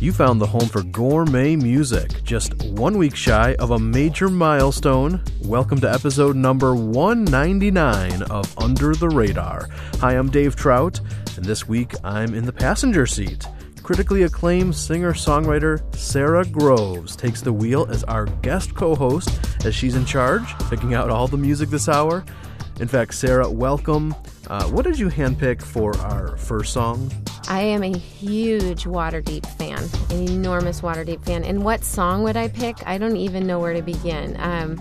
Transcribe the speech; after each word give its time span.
You 0.00 0.14
found 0.14 0.40
the 0.40 0.46
home 0.46 0.66
for 0.66 0.82
gourmet 0.82 1.56
music, 1.56 2.24
just 2.24 2.54
one 2.64 2.96
week 2.96 3.14
shy 3.14 3.54
of 3.56 3.72
a 3.72 3.78
major 3.78 4.30
milestone. 4.30 5.22
Welcome 5.42 5.78
to 5.82 5.92
episode 5.92 6.36
number 6.36 6.74
199 6.74 8.22
of 8.22 8.58
Under 8.58 8.94
the 8.94 9.10
Radar. 9.10 9.68
Hi, 9.98 10.16
I'm 10.16 10.30
Dave 10.30 10.56
Trout, 10.56 11.00
and 11.36 11.44
this 11.44 11.68
week 11.68 11.92
I'm 12.02 12.32
in 12.32 12.46
the 12.46 12.52
passenger 12.52 13.06
seat. 13.06 13.46
Critically 13.82 14.22
acclaimed 14.22 14.74
singer 14.74 15.12
songwriter 15.12 15.82
Sara 15.94 16.46
Groves 16.46 17.14
takes 17.14 17.42
the 17.42 17.52
wheel 17.52 17.86
as 17.90 18.02
our 18.04 18.24
guest 18.24 18.74
co 18.74 18.94
host, 18.94 19.28
as 19.66 19.74
she's 19.74 19.96
in 19.96 20.06
charge, 20.06 20.56
picking 20.70 20.94
out 20.94 21.10
all 21.10 21.28
the 21.28 21.36
music 21.36 21.68
this 21.68 21.90
hour. 21.90 22.24
In 22.80 22.88
fact, 22.88 23.12
Sara, 23.12 23.50
welcome. 23.50 24.14
Uh, 24.46 24.64
what 24.70 24.86
did 24.86 24.98
you 24.98 25.10
handpick 25.10 25.60
for 25.60 25.94
our 25.98 26.38
first 26.38 26.72
song? 26.72 27.10
I 27.48 27.60
am 27.60 27.82
a 27.82 27.96
huge 27.96 28.84
Waterdeep 28.84 29.46
fan, 29.56 29.88
an 30.10 30.28
enormous 30.28 30.80
Waterdeep 30.80 31.24
fan. 31.24 31.44
And 31.44 31.64
what 31.64 31.84
song 31.84 32.22
would 32.22 32.36
I 32.36 32.48
pick? 32.48 32.76
I 32.86 32.98
don't 32.98 33.16
even 33.16 33.46
know 33.46 33.58
where 33.58 33.72
to 33.72 33.82
begin. 33.82 34.36
Um, 34.38 34.78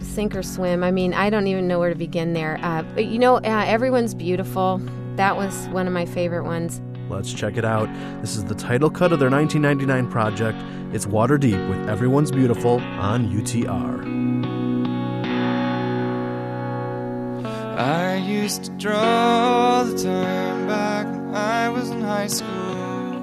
sink 0.00 0.34
or 0.34 0.42
swim. 0.42 0.84
I 0.84 0.90
mean, 0.90 1.14
I 1.14 1.30
don't 1.30 1.46
even 1.46 1.66
know 1.68 1.78
where 1.78 1.90
to 1.90 1.96
begin 1.96 2.32
there. 2.32 2.58
Uh, 2.62 2.82
but 2.82 3.06
you 3.06 3.18
know, 3.18 3.36
uh, 3.36 3.64
everyone's 3.66 4.14
beautiful. 4.14 4.80
That 5.16 5.36
was 5.36 5.68
one 5.68 5.86
of 5.86 5.92
my 5.92 6.06
favorite 6.06 6.44
ones. 6.44 6.80
Let's 7.08 7.32
check 7.32 7.56
it 7.56 7.64
out. 7.64 7.88
This 8.20 8.36
is 8.36 8.44
the 8.44 8.54
title 8.54 8.90
cut 8.90 9.12
of 9.12 9.18
their 9.18 9.30
1999 9.30 10.10
project. 10.10 10.58
It's 10.94 11.06
Waterdeep 11.06 11.68
with 11.68 11.88
Everyone's 11.88 12.30
Beautiful 12.30 12.80
on 12.80 13.28
UTR. 13.28 14.49
I 17.80 18.16
used 18.16 18.64
to 18.64 18.70
draw 18.72 18.94
all 18.94 19.84
the 19.86 19.96
time 19.96 20.66
back 20.66 21.06
when 21.06 21.34
I 21.34 21.70
was 21.70 21.88
in 21.88 22.02
high 22.02 22.26
school. 22.26 23.16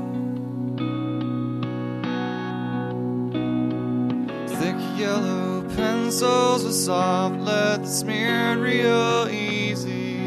Thick 4.47 4.75
yellow 4.97 5.61
pencils 5.75 6.64
with 6.64 6.73
soft 6.73 7.36
lead 7.36 7.83
that 7.83 7.88
smeared 7.88 8.58
real 8.58 9.30
easy. 9.30 10.17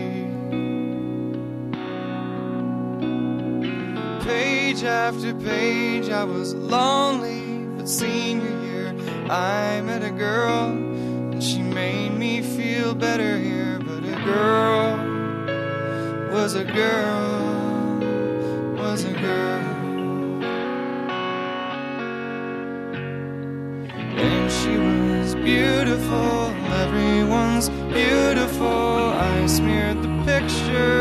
Page 4.25 4.85
after 4.85 5.35
page, 5.35 6.09
I 6.09 6.23
was 6.23 6.55
lonely, 6.55 7.67
but 7.77 7.89
senior 7.89 8.57
year, 8.63 8.95
I 9.29 9.81
met 9.81 10.05
a 10.05 10.13
girl, 10.13 10.69
and 10.69 11.43
she 11.43 11.63
made 11.63 12.11
me 12.11 12.43
feel 12.43 12.95
better 12.95 13.37
here. 13.37 13.80
Girl 14.25 14.97
was 16.31 16.55
a 16.55 16.65
girl, 16.65 17.99
was 18.77 19.05
a 19.05 19.13
girl. 19.13 19.61
And 24.19 24.51
she 24.51 24.77
was 24.77 25.35
beautiful, 25.35 26.51
everyone's 26.83 27.69
beautiful. 27.69 28.67
I 28.69 29.47
smeared 29.47 30.03
the 30.03 30.13
picture 30.25 31.00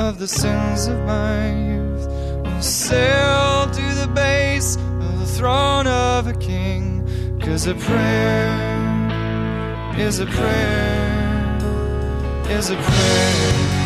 of 0.00 0.18
the 0.18 0.26
sins 0.26 0.86
of 0.86 0.98
my 1.04 1.50
youth 1.68 2.06
will 2.44 2.62
sail 2.62 3.66
to 3.70 3.86
the 4.00 4.10
base 4.14 4.76
of 4.76 5.18
the 5.20 5.26
throne 5.26 5.86
of 5.86 6.26
a 6.26 6.34
king. 6.34 7.06
Cause 7.40 7.66
a 7.66 7.74
prayer 7.74 8.56
is 9.98 10.20
a 10.20 10.26
prayer 10.26 11.58
is 12.48 12.70
a 12.70 12.76
prayer. 12.76 13.79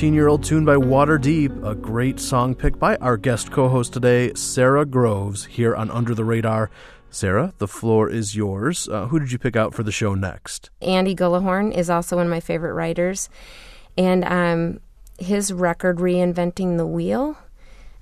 13 0.00 0.14
year 0.14 0.28
old 0.28 0.42
tune 0.42 0.64
by 0.64 0.76
Waterdeep, 0.76 1.62
a 1.62 1.74
great 1.74 2.18
song 2.18 2.54
picked 2.54 2.78
by 2.78 2.96
our 3.02 3.18
guest 3.18 3.50
co 3.50 3.68
host 3.68 3.92
today, 3.92 4.32
Sara 4.32 4.86
Groves, 4.86 5.44
here 5.44 5.76
on 5.76 5.90
Under 5.90 6.14
the 6.14 6.24
Radar. 6.24 6.70
Sara, 7.10 7.52
the 7.58 7.68
floor 7.68 8.08
is 8.08 8.34
yours. 8.34 8.88
Uh, 8.88 9.08
who 9.08 9.20
did 9.20 9.30
you 9.30 9.38
pick 9.38 9.56
out 9.56 9.74
for 9.74 9.82
the 9.82 9.92
show 9.92 10.14
next? 10.14 10.70
Andy 10.80 11.14
Gullahorn 11.14 11.76
is 11.76 11.90
also 11.90 12.16
one 12.16 12.24
of 12.24 12.30
my 12.30 12.40
favorite 12.40 12.72
writers. 12.72 13.28
And 13.98 14.24
um, 14.24 14.80
his 15.18 15.52
record, 15.52 15.98
Reinventing 15.98 16.78
the 16.78 16.86
Wheel, 16.86 17.36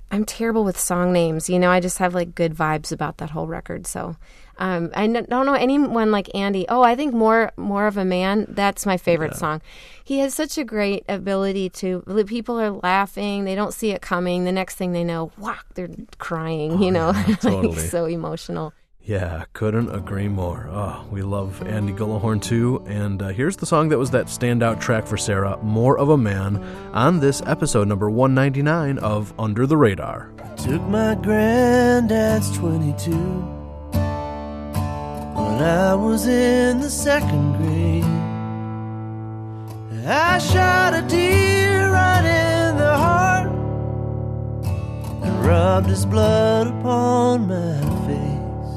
I'm 0.09 0.23
terrible 0.23 0.63
with 0.63 0.79
song 0.79 1.11
names. 1.11 1.49
You 1.49 1.59
know, 1.59 1.69
I 1.69 1.81
just 1.81 1.97
have 1.97 2.15
like 2.15 2.33
good 2.33 2.55
vibes 2.55 2.93
about 2.93 3.17
that 3.17 3.31
whole 3.31 3.45
record. 3.45 3.85
So 3.85 4.15
um, 4.59 4.91
I 4.93 5.07
don't 5.07 5.45
know 5.45 5.53
anyone 5.53 6.11
like 6.11 6.29
Andy. 6.35 6.65
Oh, 6.67 6.83
I 6.83 6.95
think 6.95 7.13
more 7.13 7.51
more 7.57 7.87
of 7.87 7.97
a 7.97 8.05
man. 8.05 8.45
That's 8.49 8.85
my 8.85 8.97
favorite 8.97 9.31
yeah. 9.31 9.37
song. 9.37 9.61
He 10.03 10.19
has 10.19 10.33
such 10.33 10.57
a 10.57 10.63
great 10.63 11.05
ability 11.07 11.69
to. 11.71 12.01
People 12.27 12.59
are 12.59 12.71
laughing. 12.71 13.45
They 13.45 13.55
don't 13.55 13.73
see 13.73 13.91
it 13.91 14.01
coming. 14.01 14.43
The 14.43 14.51
next 14.51 14.75
thing 14.75 14.91
they 14.91 15.03
know, 15.03 15.31
whack, 15.37 15.65
they're 15.75 15.89
crying. 16.17 16.73
Oh, 16.73 16.79
you 16.81 16.91
know, 16.91 17.11
yeah, 17.11 17.35
totally. 17.41 17.75
like 17.75 17.79
so 17.79 18.05
emotional. 18.05 18.73
Yeah, 19.01 19.45
couldn't 19.53 19.95
agree 19.95 20.27
more. 20.27 20.67
Oh, 20.69 21.07
we 21.09 21.21
love 21.21 21.65
Andy 21.65 21.93
Gullahorn 21.93 22.41
too. 22.41 22.83
And 22.85 23.21
uh, 23.21 23.29
here's 23.29 23.55
the 23.55 23.65
song 23.65 23.89
that 23.89 23.97
was 23.97 24.11
that 24.11 24.25
standout 24.27 24.81
track 24.81 25.07
for 25.07 25.17
Sara, 25.17 25.57
More 25.63 25.97
of 25.97 26.09
a 26.09 26.17
Man, 26.17 26.57
on 26.93 27.19
this 27.19 27.41
episode 27.45 27.87
number 27.87 28.09
199 28.09 28.99
of 28.99 29.33
Under 29.39 29.65
the 29.65 29.77
Radar. 29.77 30.31
I 30.43 30.55
took 30.55 30.81
my 30.83 31.15
granddad's 31.15 32.55
22 32.57 33.58
when 35.49 35.61
I 35.63 35.95
was 35.95 36.27
in 36.27 36.79
the 36.79 36.89
second 36.89 37.57
grade. 37.57 38.05
I 40.05 40.37
shot 40.39 40.93
a 40.93 41.01
deer 41.01 41.91
right 41.91 42.25
in 42.25 42.77
the 42.77 42.95
heart 43.05 43.51
and 45.23 45.45
rubbed 45.45 45.87
his 45.87 46.05
blood 46.05 46.67
upon 46.67 47.47
my 47.47 47.79
face. 48.05 48.73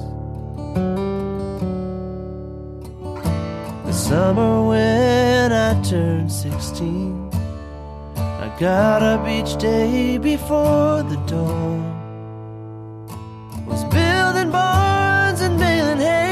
The 3.86 3.92
summer 3.92 4.66
when 4.66 5.52
I 5.52 5.80
turned 5.82 6.32
16, 6.32 7.30
I 8.16 8.56
got 8.58 9.02
up 9.02 9.28
each 9.28 9.56
day 9.58 10.18
before 10.18 11.02
the 11.02 11.18
dawn. 11.26 11.80
Was 13.66 13.84
building 13.84 14.50
barns 14.50 15.40
and 15.40 15.58
baling 15.58 15.98
hay. 15.98 16.31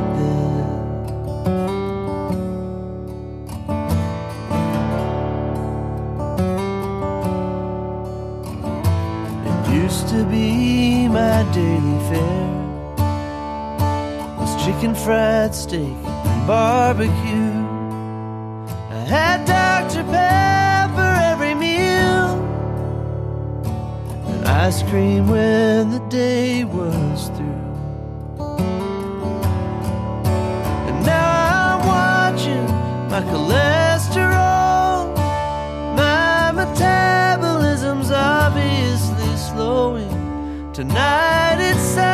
chicken 14.81 14.95
fried 14.95 15.53
steak 15.53 15.95
and 16.05 16.47
barbecue. 16.47 17.53
I 18.89 19.01
had 19.13 19.45
Dr. 19.45 20.03
Pepper 20.05 21.11
every 21.31 21.53
meal 21.53 22.29
and 24.25 24.47
ice 24.47 24.81
cream 24.81 25.27
when 25.27 25.91
the 25.91 25.99
day 26.09 26.63
was 26.63 27.27
through. 27.35 27.67
And 30.87 31.05
now 31.05 31.29
I'm 31.61 31.81
watching 31.85 32.65
my 33.11 33.21
cholesterol. 33.31 35.15
My 35.95 36.51
metabolism's 36.53 38.09
obviously 38.09 39.35
slowing. 39.37 40.71
Tonight 40.73 41.57
it's 41.59 42.10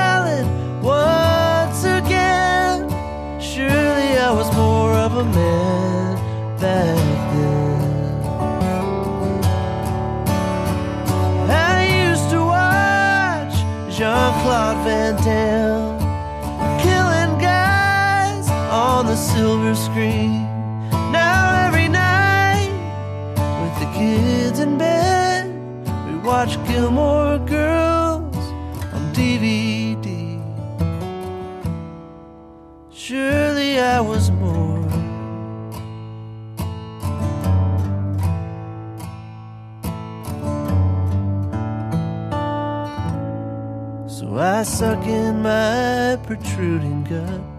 screen 19.97 20.43
Now 21.11 21.65
every 21.65 21.87
night 21.87 22.71
With 23.61 23.75
the 23.81 23.89
kids 23.97 24.59
in 24.59 24.77
bed 24.77 25.45
We 26.05 26.17
watch 26.17 26.53
Gilmore 26.67 27.39
Girls 27.39 28.43
on 28.93 29.01
DVD 29.17 30.07
Surely 32.91 33.79
I 33.79 33.99
was 33.99 34.29
more 34.29 34.85
So 44.07 44.37
I 44.37 44.61
suck 44.61 45.03
in 45.07 45.41
my 45.41 46.17
protruding 46.27 47.03
gut 47.03 47.56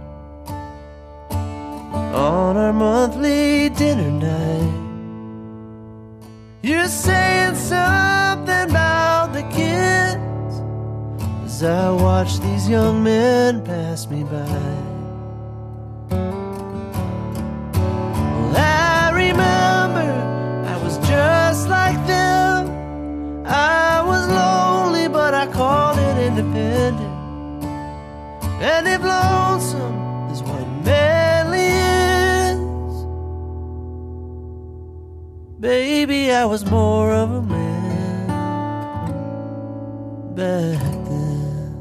our 2.69 2.75
monthly 2.75 3.71
dinner 3.71 4.11
night. 4.11 4.75
You're 6.61 6.87
saying 6.87 7.55
something 7.55 8.71
about 8.71 9.33
the 9.33 9.43
kids 9.61 10.53
as 11.47 11.63
I 11.63 11.91
watch 11.91 12.39
these 12.41 12.69
young 12.69 13.03
men 13.03 13.65
pass 13.65 14.07
me 14.11 14.23
by. 14.23 14.45
I 18.55 19.13
remember 19.15 20.11
I 20.75 20.77
was 20.85 20.99
just 21.09 21.71
like 21.71 22.01
them. 22.07 23.47
I 23.47 24.03
was 24.03 24.29
lonely, 24.29 25.09
but 25.09 25.33
I 25.33 25.47
called 25.47 25.97
it 25.97 26.19
independent. 26.19 27.15
And 28.61 28.87
if 28.87 29.01
lonesome 29.03 29.38
baby, 35.69 36.33
I 36.33 36.47
was 36.47 36.65
more 36.71 37.13
of 37.13 37.31
a 37.31 37.43
man 37.43 38.27
back 40.35 40.81
then. 40.81 41.75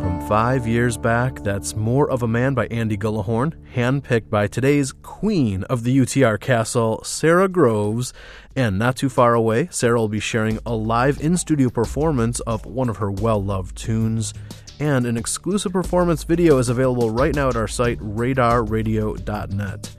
From 0.00 0.26
five 0.26 0.66
years 0.66 0.96
back. 0.96 1.42
That's 1.42 1.76
More 1.76 2.10
of 2.10 2.22
a 2.22 2.28
Man 2.28 2.54
by 2.54 2.68
Andy 2.68 2.96
Gullahorn, 2.96 3.52
handpicked 3.74 4.30
by 4.30 4.46
today's 4.46 4.92
queen 4.92 5.62
of 5.64 5.84
the 5.84 5.94
UTR 5.94 6.40
Castle, 6.40 7.04
Sara 7.04 7.48
Groves. 7.48 8.14
And 8.56 8.78
not 8.78 8.96
too 8.96 9.10
far 9.10 9.34
away, 9.34 9.68
Sara 9.70 9.98
will 9.98 10.08
be 10.08 10.20
sharing 10.20 10.58
a 10.64 10.74
live 10.74 11.20
in 11.20 11.36
studio 11.36 11.68
performance 11.68 12.40
of 12.40 12.64
one 12.64 12.88
of 12.88 12.96
her 12.96 13.10
well 13.10 13.44
loved 13.44 13.76
tunes. 13.76 14.32
And 14.80 15.06
an 15.06 15.16
exclusive 15.16 15.72
performance 15.72 16.24
video 16.24 16.58
is 16.58 16.68
available 16.68 17.10
right 17.10 17.34
now 17.34 17.48
at 17.48 17.56
our 17.56 17.68
site, 17.68 17.98
radarradio.net. 18.00 19.96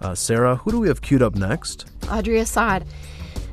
Uh, 0.00 0.14
Sara, 0.14 0.56
who 0.56 0.70
do 0.70 0.80
we 0.80 0.88
have 0.88 1.00
queued 1.00 1.22
up 1.22 1.34
next? 1.34 1.86
Audrey 2.10 2.38
Assad. 2.38 2.84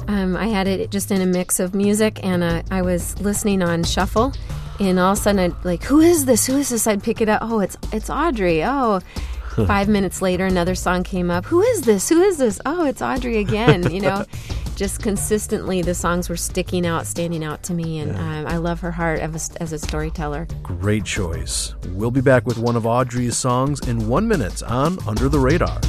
Um, 0.07 0.35
I 0.35 0.47
had 0.47 0.67
it 0.67 0.89
just 0.89 1.11
in 1.11 1.21
a 1.21 1.25
mix 1.25 1.59
of 1.59 1.75
music, 1.75 2.19
and 2.23 2.43
uh, 2.43 2.63
I 2.71 2.81
was 2.81 3.19
listening 3.21 3.61
on 3.61 3.83
shuffle, 3.83 4.33
and 4.79 4.99
all 4.99 5.13
of 5.13 5.19
a 5.19 5.21
sudden, 5.21 5.39
I'd 5.39 5.65
like, 5.65 5.83
"Who 5.83 5.99
is 5.99 6.25
this? 6.25 6.47
Who 6.47 6.57
is 6.57 6.69
this?" 6.69 6.87
I'd 6.87 7.03
pick 7.03 7.21
it 7.21 7.29
up. 7.29 7.41
Oh, 7.43 7.59
it's 7.59 7.77
it's 7.93 8.09
Audrey. 8.09 8.63
Oh, 8.63 8.99
five 9.67 9.87
minutes 9.87 10.21
later, 10.21 10.45
another 10.45 10.75
song 10.75 11.03
came 11.03 11.29
up. 11.29 11.45
Who 11.45 11.61
is 11.61 11.81
this? 11.83 12.09
Who 12.09 12.21
is 12.21 12.37
this? 12.39 12.59
Oh, 12.65 12.85
it's 12.85 13.01
Audrey 13.01 13.37
again. 13.37 13.91
You 13.91 14.01
know, 14.01 14.25
just 14.75 15.01
consistently, 15.01 15.81
the 15.81 15.93
songs 15.93 16.29
were 16.29 16.37
sticking 16.37 16.85
out, 16.85 17.05
standing 17.05 17.43
out 17.43 17.63
to 17.63 17.73
me, 17.73 17.99
and 17.99 18.13
yeah. 18.13 18.39
um, 18.39 18.47
I 18.47 18.57
love 18.57 18.79
her 18.81 18.91
heart 18.91 19.19
as 19.19 19.51
a, 19.51 19.61
as 19.61 19.73
a 19.73 19.79
storyteller. 19.79 20.47
Great 20.63 21.05
choice. 21.05 21.75
We'll 21.89 22.11
be 22.11 22.21
back 22.21 22.45
with 22.45 22.57
one 22.57 22.75
of 22.75 22.85
Audrey's 22.85 23.37
songs 23.37 23.79
in 23.87 24.07
one 24.07 24.27
minute 24.27 24.63
on 24.63 24.97
Under 25.07 25.29
the 25.29 25.39
Radar. 25.39 25.79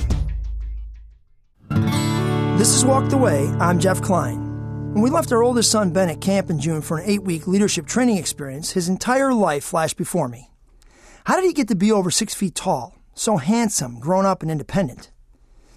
This 2.59 2.75
is 2.75 2.85
Walk 2.85 3.09
the 3.09 3.17
Way. 3.17 3.47
I'm 3.61 3.81
Jeff 3.81 4.03
Klein. 4.03 4.93
When 4.93 5.03
we 5.03 5.11
left 5.11 5.33
our 5.33 5.43
oldest 5.43 5.71
son 5.71 5.91
Ben 5.91 6.11
at 6.11 6.21
camp 6.21 6.51
in 6.51 6.61
June 6.61 6.83
for 6.83 6.99
an 6.99 7.09
eight 7.09 7.23
week 7.23 7.47
leadership 7.47 7.87
training 7.87 8.19
experience, 8.19 8.73
his 8.73 8.89
entire 8.89 9.33
life 9.33 9.65
flashed 9.65 9.97
before 9.97 10.29
me. 10.29 10.51
How 11.25 11.37
did 11.37 11.45
he 11.45 11.53
get 11.53 11.69
to 11.69 11.75
be 11.75 11.93
over 11.93 12.11
six 12.11 12.35
feet 12.35 12.55
tall, 12.55 12.99
so 13.15 13.37
handsome, 13.37 14.01
grown 14.01 14.27
up, 14.27 14.43
and 14.43 14.51
independent? 14.51 15.12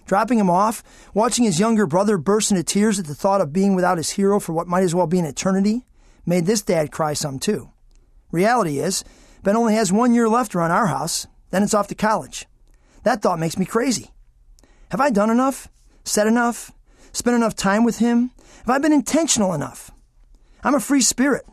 Dropping 0.06 0.40
him 0.40 0.50
off, 0.50 0.84
watching 1.14 1.46
his 1.46 1.60
younger 1.60 1.88
brother 1.88 2.18
burst 2.18 2.52
into 2.52 2.64
tears 2.64 3.00
at 3.00 3.06
the 3.06 3.16
thought 3.16 3.42
of 3.42 3.54
being 3.54 3.76
without 3.76 3.98
his 3.98 4.12
hero 4.12 4.40
for 4.40 4.54
what 4.54 4.68
might 4.68 4.84
as 4.84 4.94
well 4.94 5.08
be 5.08 5.20
an 5.20 5.26
eternity, 5.26 5.86
made 6.26 6.46
this 6.46 6.62
dad 6.62 6.92
cry 6.92 7.14
some 7.14 7.40
too. 7.40 7.70
Reality 8.32 8.80
is, 8.80 9.04
Ben 9.44 9.56
only 9.56 9.76
has 9.76 9.92
one 9.92 10.14
year 10.14 10.30
left 10.30 10.56
around 10.56 10.72
our 10.72 10.88
house, 10.88 11.28
then 11.52 11.64
it's 11.64 11.74
off 11.74 11.88
to 11.88 11.96
college. 11.96 12.46
That 13.04 13.22
thought 13.22 13.40
makes 13.40 13.58
me 13.58 13.66
crazy. 13.66 14.12
Have 14.90 15.02
I 15.02 15.10
done 15.10 15.30
enough? 15.30 15.68
Said 16.04 16.28
enough? 16.28 16.72
Spent 17.12 17.36
enough 17.36 17.56
time 17.56 17.84
with 17.84 18.00
him? 18.00 18.32
Have 18.66 18.70
I 18.70 18.80
been 18.80 18.92
intentional 18.94 19.54
enough? 19.54 19.92
I'm 20.64 20.76
a 20.76 20.80
free 20.80 21.02
spirit. 21.02 21.46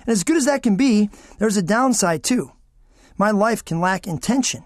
And 0.00 0.08
as 0.08 0.24
good 0.24 0.36
as 0.36 0.46
that 0.46 0.62
can 0.62 0.76
be, 0.76 1.10
there's 1.38 1.56
a 1.56 1.62
downside 1.62 2.22
too. 2.22 2.52
My 3.16 3.30
life 3.30 3.64
can 3.64 3.80
lack 3.80 4.06
intention. 4.06 4.64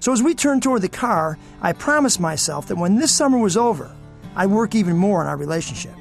So 0.00 0.12
as 0.12 0.22
we 0.22 0.34
turned 0.34 0.62
toward 0.62 0.82
the 0.82 0.88
car, 0.88 1.38
I 1.60 1.72
promised 1.72 2.20
myself 2.20 2.66
that 2.68 2.76
when 2.76 2.96
this 2.96 3.12
summer 3.12 3.38
was 3.38 3.56
over, 3.56 3.90
I'd 4.36 4.46
work 4.46 4.74
even 4.74 4.96
more 4.96 5.20
on 5.20 5.26
our 5.26 5.36
relationship. 5.36 5.94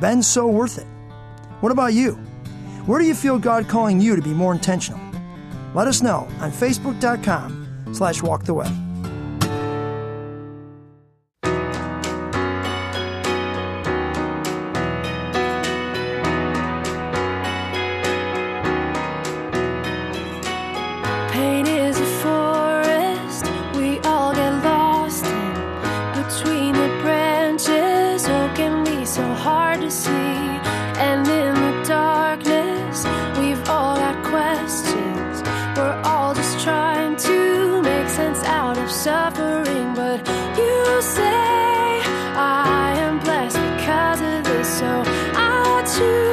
Ben's 0.00 0.26
so 0.26 0.46
worth 0.46 0.78
it. 0.78 0.86
What 1.60 1.72
about 1.72 1.94
you? 1.94 2.12
Where 2.84 3.00
do 3.00 3.06
you 3.06 3.14
feel 3.14 3.38
God 3.38 3.68
calling 3.68 4.00
you 4.00 4.14
to 4.14 4.22
be 4.22 4.30
more 4.30 4.52
intentional? 4.52 5.00
Let 5.74 5.88
us 5.88 6.02
know 6.02 6.28
on 6.40 6.52
facebook.com 6.52 7.94
slash 7.94 8.22
walk 8.22 8.44
the 8.44 8.54
way. 8.54 8.85
So 44.66 45.02
I 45.06 45.82
choose 45.86 46.25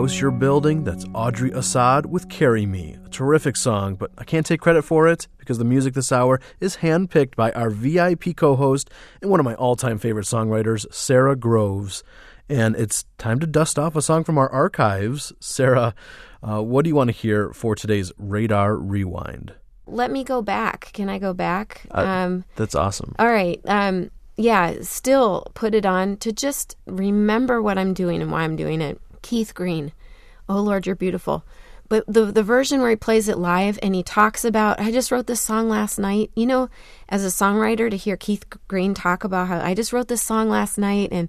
House 0.00 0.18
You're 0.18 0.30
Building, 0.30 0.82
that's 0.82 1.04
Audrey 1.12 1.50
Assad 1.50 2.06
with 2.06 2.30
Carry 2.30 2.64
Me. 2.64 2.96
A 3.04 3.08
terrific 3.10 3.54
song, 3.54 3.96
but 3.96 4.10
I 4.16 4.24
can't 4.24 4.46
take 4.46 4.62
credit 4.62 4.80
for 4.80 5.06
it 5.06 5.28
because 5.36 5.58
the 5.58 5.64
music 5.66 5.92
this 5.92 6.10
hour 6.10 6.40
is 6.58 6.78
handpicked 6.78 7.36
by 7.36 7.52
our 7.52 7.68
VIP 7.68 8.34
co 8.34 8.56
host 8.56 8.88
and 9.20 9.30
one 9.30 9.40
of 9.40 9.44
my 9.44 9.54
all 9.56 9.76
time 9.76 9.98
favorite 9.98 10.24
songwriters, 10.24 10.90
Sara 10.90 11.36
Groves. 11.36 12.02
And 12.48 12.76
it's 12.76 13.04
time 13.18 13.40
to 13.40 13.46
dust 13.46 13.78
off 13.78 13.94
a 13.94 14.00
song 14.00 14.24
from 14.24 14.38
our 14.38 14.48
archives. 14.48 15.34
Sara, 15.38 15.94
uh, 16.42 16.62
what 16.62 16.84
do 16.84 16.88
you 16.88 16.94
want 16.96 17.08
to 17.08 17.14
hear 17.14 17.52
for 17.52 17.74
today's 17.74 18.10
Radar 18.16 18.76
Rewind? 18.76 19.52
Let 19.86 20.10
me 20.10 20.24
go 20.24 20.40
back. 20.40 20.92
Can 20.94 21.10
I 21.10 21.18
go 21.18 21.34
back? 21.34 21.82
Uh, 21.90 22.00
um, 22.00 22.44
That's 22.56 22.74
awesome. 22.74 23.14
all 23.18 23.28
right. 23.28 23.60
Um, 23.66 24.10
yeah, 24.38 24.76
still 24.80 25.46
put 25.52 25.74
it 25.74 25.84
on 25.84 26.16
to 26.18 26.32
just 26.32 26.78
remember 26.86 27.60
what 27.60 27.76
I'm 27.76 27.92
doing 27.92 28.22
and 28.22 28.32
why 28.32 28.44
I'm 28.44 28.56
doing 28.56 28.80
it. 28.80 28.98
Keith 29.22 29.54
Green, 29.54 29.92
Oh 30.48 30.60
Lord, 30.60 30.86
You're 30.86 30.96
Beautiful. 30.96 31.44
But 31.88 32.04
the 32.06 32.26
the 32.26 32.44
version 32.44 32.80
where 32.80 32.90
he 32.90 32.96
plays 32.96 33.28
it 33.28 33.36
live 33.36 33.78
and 33.82 33.96
he 33.96 34.04
talks 34.04 34.44
about, 34.44 34.78
I 34.78 34.92
just 34.92 35.10
wrote 35.10 35.26
this 35.26 35.40
song 35.40 35.68
last 35.68 35.98
night. 35.98 36.30
You 36.36 36.46
know, 36.46 36.70
as 37.08 37.24
a 37.24 37.28
songwriter, 37.28 37.90
to 37.90 37.96
hear 37.96 38.16
Keith 38.16 38.44
Green 38.68 38.94
talk 38.94 39.24
about 39.24 39.48
how 39.48 39.60
I 39.60 39.74
just 39.74 39.92
wrote 39.92 40.06
this 40.06 40.22
song 40.22 40.48
last 40.48 40.78
night, 40.78 41.08
and 41.10 41.28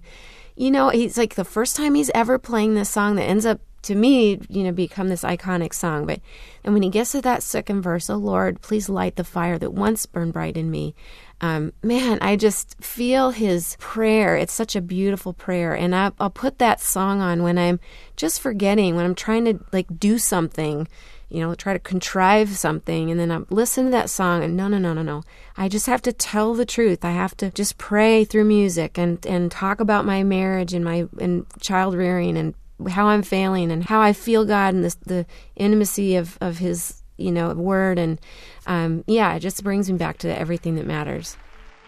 you 0.56 0.70
know, 0.70 0.90
he's 0.90 1.18
like 1.18 1.34
the 1.34 1.44
first 1.44 1.76
time 1.76 1.96
he's 1.96 2.12
ever 2.14 2.38
playing 2.38 2.76
this 2.76 2.92
song 2.92 3.16
that 3.16 3.24
ends 3.24 3.46
up 3.46 3.60
to 3.84 3.96
me, 3.96 4.40
you 4.50 4.64
know, 4.64 4.72
become 4.72 5.10
this 5.10 5.24
iconic 5.24 5.74
song. 5.74 6.06
But 6.06 6.22
and 6.64 6.76
when 6.76 6.84
he 6.84 6.90
gets 6.90 7.14
to 7.14 7.22
that 7.22 7.42
second 7.42 7.82
verse, 7.82 8.10
oh 8.10 8.18
Lord, 8.18 8.62
please 8.62 8.88
light 8.88 9.16
the 9.16 9.24
fire 9.24 9.58
that 9.58 9.74
once 9.74 10.06
burned 10.06 10.34
bright 10.34 10.58
in 10.58 10.70
me. 10.70 10.94
Um, 11.42 11.74
man, 11.82 12.20
I 12.22 12.36
just 12.36 12.82
feel 12.84 13.32
his 13.32 13.76
prayer. 13.80 14.38
It's 14.38 14.54
such 14.54 14.76
a 14.76 14.82
beautiful 14.82 15.34
prayer, 15.34 15.74
and 15.74 15.96
I, 15.96 16.12
I'll 16.20 16.30
put 16.30 16.60
that 16.60 16.80
song 16.80 17.20
on 17.20 17.42
when 17.42 17.58
I'm 17.58 17.80
just 18.16 18.40
forgetting, 18.40 18.96
when 18.96 19.06
I'm 19.06 19.16
trying 19.16 19.46
to 19.46 19.60
like 19.74 20.00
do 20.00 20.20
something, 20.20 20.88
you 21.30 21.40
know, 21.40 21.56
try 21.56 21.74
to 21.74 21.80
contrive 21.80 22.50
something, 22.50 23.10
and 23.10 23.20
then 23.20 23.32
I 23.32 23.40
listen 23.50 23.86
to 23.86 23.92
that 23.92 24.12
song, 24.12 24.44
and 24.44 24.56
no, 24.56 24.68
no, 24.68 24.78
no, 24.78 24.94
no, 24.94 25.02
no. 25.02 25.24
I 25.58 25.68
just 25.68 25.88
have 25.88 26.04
to 26.04 26.14
tell 26.14 26.54
the 26.54 26.66
truth. 26.66 27.04
I 27.04 27.12
have 27.12 27.36
to 27.38 27.50
just 27.50 27.80
pray 27.80 28.24
through 28.24 28.46
music 28.46 29.00
and 29.00 29.26
and 29.26 29.52
talk 29.52 29.80
about 29.80 30.06
my 30.06 30.22
marriage 30.22 30.76
and 30.76 30.86
my 30.86 31.08
and 31.20 31.48
child 31.60 31.96
rearing 31.96 32.38
and 32.38 32.54
how 32.88 33.08
I'm 33.08 33.24
failing 33.24 33.72
and 33.72 33.84
how 33.84 34.00
I 34.00 34.14
feel 34.14 34.46
God 34.46 34.76
and 34.76 34.84
this, 34.84 34.96
the 34.96 35.26
intimacy 35.56 36.16
of 36.16 36.38
of 36.40 36.60
His 36.60 37.01
you 37.22 37.32
know 37.32 37.54
word 37.54 37.98
and 38.00 38.20
um, 38.68 39.04
yeah, 39.08 39.34
it 39.36 39.40
just 39.40 39.64
brings 39.64 39.90
me 39.92 39.98
back 39.98 40.18
to 40.20 40.38
everything 40.38 40.76
that 40.76 40.86
matters. 40.86 41.38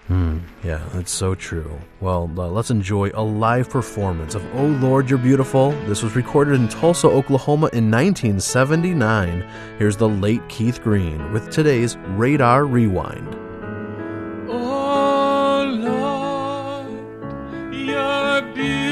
Hmm, 0.08 0.40
yeah, 0.66 0.82
that's 0.92 1.12
so 1.12 1.34
true. 1.34 1.80
Well, 2.02 2.30
uh, 2.38 2.50
let's 2.50 2.70
enjoy 2.70 3.12
a 3.14 3.24
live 3.24 3.70
performance 3.70 4.36
of 4.36 4.44
Oh 4.54 4.66
Lord, 4.66 5.10
You're 5.10 5.18
Beautiful. 5.18 5.72
This 5.88 6.04
was 6.04 6.14
recorded 6.14 6.56
in 6.56 6.68
Tulsa, 6.68 7.08
Oklahoma 7.08 7.70
in 7.72 7.90
1979. 7.90 9.50
Here's 9.80 9.96
the 9.96 10.10
late 10.10 10.42
Keith 10.50 10.82
Green 10.84 11.32
with 11.32 11.50
today's 11.50 11.96
Radar 12.18 12.66
Rewind. 12.66 13.34
Oh 14.50 15.64
Lord, 15.80 17.74
you're 17.74 18.42
beautiful. 18.54 18.83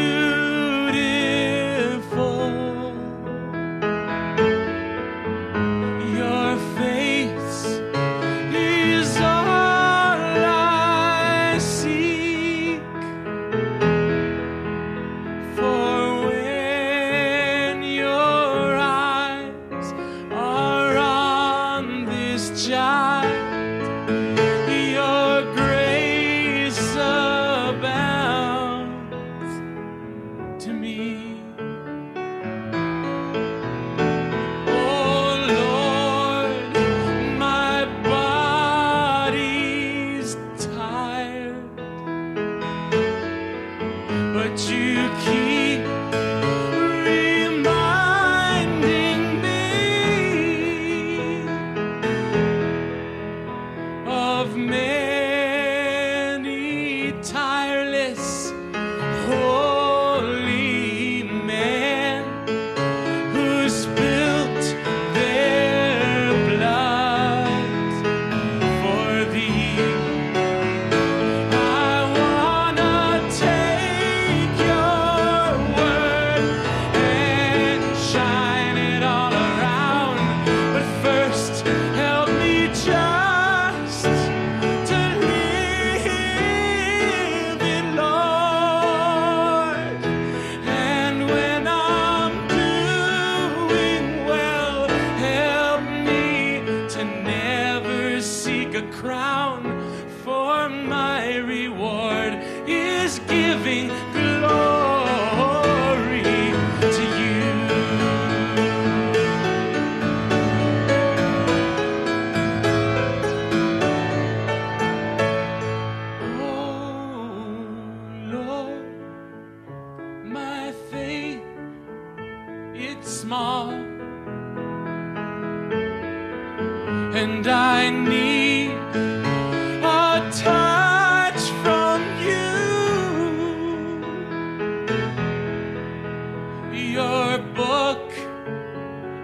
Your 137.31 137.47
book 137.55 138.11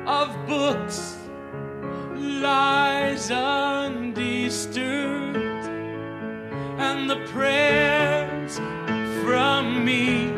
of 0.08 0.32
books 0.48 1.18
lies 2.16 3.30
undisturbed 3.30 5.36
and 6.80 7.10
the 7.10 7.18
prayers 7.34 8.60
from 9.26 9.84
me 9.84 10.37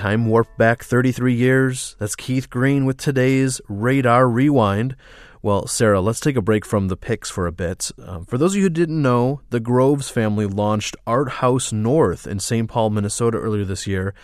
time 0.00 0.24
warp 0.24 0.56
back 0.56 0.82
33 0.82 1.34
years. 1.34 1.94
That's 1.98 2.16
Keith 2.16 2.48
Green 2.48 2.86
with 2.86 2.96
today's 2.96 3.60
Radar 3.68 4.26
Rewind. 4.26 4.96
Well, 5.42 5.66
Sara, 5.66 6.00
let's 6.00 6.20
take 6.20 6.36
a 6.36 6.40
break 6.40 6.64
from 6.64 6.88
the 6.88 6.96
picks 6.96 7.28
for 7.28 7.46
a 7.46 7.52
bit. 7.52 7.90
Um, 8.02 8.24
for 8.24 8.38
those 8.38 8.52
of 8.52 8.56
you 8.56 8.62
who 8.62 8.70
didn't 8.70 9.02
know, 9.02 9.42
the 9.50 9.60
Groves 9.60 10.08
family 10.08 10.46
launched 10.46 10.96
Art 11.06 11.28
House 11.28 11.70
North 11.70 12.26
in 12.26 12.40
St. 12.40 12.66
Paul, 12.66 12.88
Minnesota 12.88 13.36
earlier 13.36 13.66
this 13.66 13.86
year. 13.86 14.14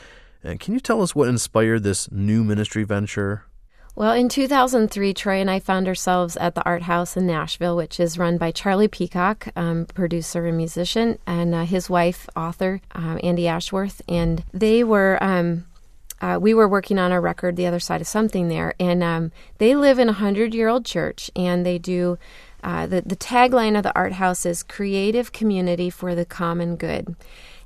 And 0.42 0.58
can 0.58 0.72
you 0.72 0.80
tell 0.80 1.02
us 1.02 1.14
what 1.14 1.28
inspired 1.28 1.82
this 1.82 2.10
new 2.10 2.42
ministry 2.42 2.84
venture? 2.84 3.44
Well, 3.96 4.12
in 4.12 4.28
2003, 4.28 5.14
Troy 5.14 5.40
and 5.40 5.50
I 5.50 5.58
found 5.58 5.88
ourselves 5.88 6.36
at 6.36 6.54
the 6.54 6.62
Art 6.66 6.82
House 6.82 7.16
in 7.16 7.26
Nashville, 7.26 7.76
which 7.76 7.98
is 7.98 8.18
run 8.18 8.36
by 8.36 8.50
Charlie 8.50 8.88
Peacock, 8.88 9.48
um, 9.56 9.86
producer 9.86 10.44
and 10.44 10.54
musician, 10.54 11.18
and 11.26 11.54
uh, 11.54 11.64
his 11.64 11.88
wife, 11.88 12.28
author 12.36 12.82
um, 12.92 13.16
Andi 13.24 13.46
Ashworth. 13.46 14.02
And 14.06 14.44
they 14.52 14.84
were, 14.84 15.16
um, 15.22 15.64
uh, 16.20 16.38
we 16.38 16.52
were 16.52 16.68
working 16.68 16.98
on 16.98 17.10
a 17.10 17.22
record, 17.22 17.56
The 17.56 17.66
Other 17.66 17.80
Side 17.80 18.02
of 18.02 18.06
Something, 18.06 18.48
there. 18.48 18.74
And 18.78 19.02
um, 19.02 19.32
they 19.56 19.74
live 19.74 19.98
in 19.98 20.08
a 20.08 20.12
100 20.12 20.52
year 20.52 20.68
old 20.68 20.84
church, 20.84 21.30
and 21.34 21.64
they 21.64 21.78
do. 21.78 22.18
Uh, 22.62 22.84
the, 22.84 23.00
the 23.00 23.16
tagline 23.16 23.78
of 23.78 23.82
the 23.82 23.94
art 23.94 24.14
house 24.14 24.44
is 24.44 24.62
creative 24.62 25.32
community 25.32 25.88
for 25.88 26.14
the 26.14 26.26
common 26.26 26.76
good. 26.76 27.16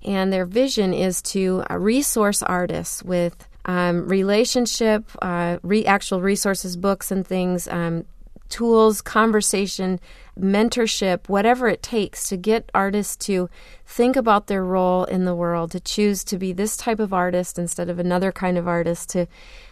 And 0.04 0.32
their 0.32 0.44
vision 0.46 0.94
is 0.94 1.22
to 1.22 1.64
uh, 1.68 1.76
resource 1.76 2.40
artists 2.40 3.02
with 3.02 3.48
um, 3.64 4.08
relationship, 4.08 5.04
uh, 5.22 5.58
re- 5.62 5.86
actual 5.86 6.20
resources, 6.20 6.76
books 6.76 7.10
and 7.10 7.26
things, 7.26 7.68
um, 7.68 8.04
tools, 8.48 9.00
conversation, 9.00 10.00
mentorship, 10.38 11.28
whatever 11.28 11.68
it 11.68 11.82
takes 11.82 12.28
to 12.28 12.36
get 12.36 12.70
artists 12.74 13.16
to 13.16 13.48
think 13.86 14.16
about 14.16 14.46
their 14.46 14.64
role 14.64 15.04
in 15.04 15.24
the 15.24 15.34
world, 15.34 15.70
to 15.70 15.80
choose 15.80 16.24
to 16.24 16.36
be 16.36 16.52
this 16.52 16.76
type 16.76 16.98
of 16.98 17.12
artist 17.12 17.58
instead 17.58 17.88
of 17.88 17.98
another 17.98 18.32
kind 18.32 18.58
of 18.58 18.66
artist, 18.66 19.10
to, 19.10 19.26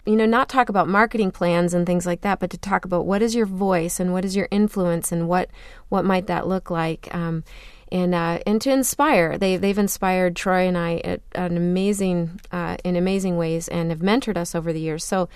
you 0.07 0.17
know, 0.17 0.27
not 0.27 0.49
talk 0.49 0.69
about 0.69 0.89
marketing 0.89 1.31
plans 1.31 1.75
and 1.75 1.87
things 1.87 2.07
like 2.07 2.21
that, 2.23 2.39
but 2.39 2.51
to 2.51 2.59
talk 2.59 2.85
about 2.85 3.07
what 3.07 3.23
is 3.23 3.35
your 3.35 3.47
voice 3.47 3.99
and 3.99 4.13
what 4.13 4.25
is 4.25 4.37
your 4.37 4.49
influence 4.51 5.13
and 5.13 5.29
what 5.29 5.51
what 5.89 6.05
might 6.05 6.27
that 6.27 6.47
look 6.47 6.71
like. 6.71 7.13
Um, 7.15 7.45
and 7.91 8.15
uh, 8.15 8.39
and 8.47 8.61
to 8.63 8.71
inspire. 8.71 9.39
They 9.39 9.57
they've 9.57 9.79
inspired 9.79 10.37
Troy 10.37 10.67
and 10.67 10.77
I 10.77 10.99
at 10.99 11.21
an 11.35 11.57
amazing 11.57 12.41
uh, 12.53 12.77
in 12.85 12.97
amazing 12.97 13.37
ways 13.37 13.69
and 13.69 13.91
have 13.91 14.01
mentored 14.01 14.37
us 14.37 14.55
over 14.55 14.73
the 14.73 14.81
years. 14.81 15.05
So. 15.05 15.29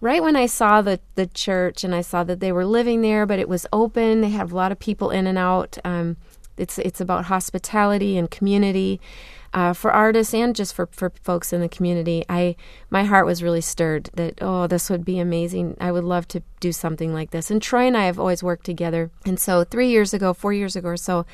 Right 0.00 0.22
when 0.22 0.36
I 0.36 0.44
saw 0.44 0.82
the, 0.82 1.00
the 1.14 1.28
church 1.28 1.82
and 1.82 1.94
I 1.94 2.02
saw 2.02 2.24
that 2.24 2.38
they 2.38 2.52
were 2.52 2.66
living 2.66 3.00
there, 3.00 3.24
but 3.24 3.38
it 3.38 3.48
was 3.48 3.66
open, 3.72 4.20
they 4.20 4.30
have 4.30 4.52
a 4.52 4.56
lot 4.56 4.70
of 4.70 4.78
people 4.78 5.08
in 5.08 5.26
and 5.26 5.38
out. 5.38 5.78
Um, 5.82 6.18
it's 6.58 6.78
it's 6.78 7.00
about 7.00 7.26
hospitality 7.26 8.18
and 8.18 8.30
community 8.30 9.00
uh, 9.54 9.72
for 9.72 9.92
artists 9.92 10.34
and 10.34 10.54
just 10.54 10.74
for, 10.74 10.86
for 10.86 11.10
folks 11.22 11.52
in 11.52 11.60
the 11.60 11.68
community. 11.68 12.24
I 12.28 12.56
my 12.90 13.04
heart 13.04 13.26
was 13.26 13.42
really 13.42 13.60
stirred 13.60 14.10
that 14.14 14.38
oh 14.40 14.66
this 14.66 14.90
would 14.90 15.04
be 15.04 15.18
amazing. 15.18 15.76
I 15.80 15.92
would 15.92 16.04
love 16.04 16.28
to 16.28 16.42
do 16.60 16.72
something 16.72 17.14
like 17.14 17.30
this. 17.30 17.50
And 17.50 17.62
Troy 17.62 17.86
and 17.86 17.96
I 17.96 18.06
have 18.06 18.18
always 18.18 18.42
worked 18.42 18.66
together. 18.66 19.10
And 19.24 19.38
so 19.38 19.64
three 19.64 19.88
years 19.88 20.12
ago, 20.12 20.34
four 20.34 20.52
years 20.52 20.76
ago 20.76 20.88
or 20.88 20.96
so, 20.96 21.24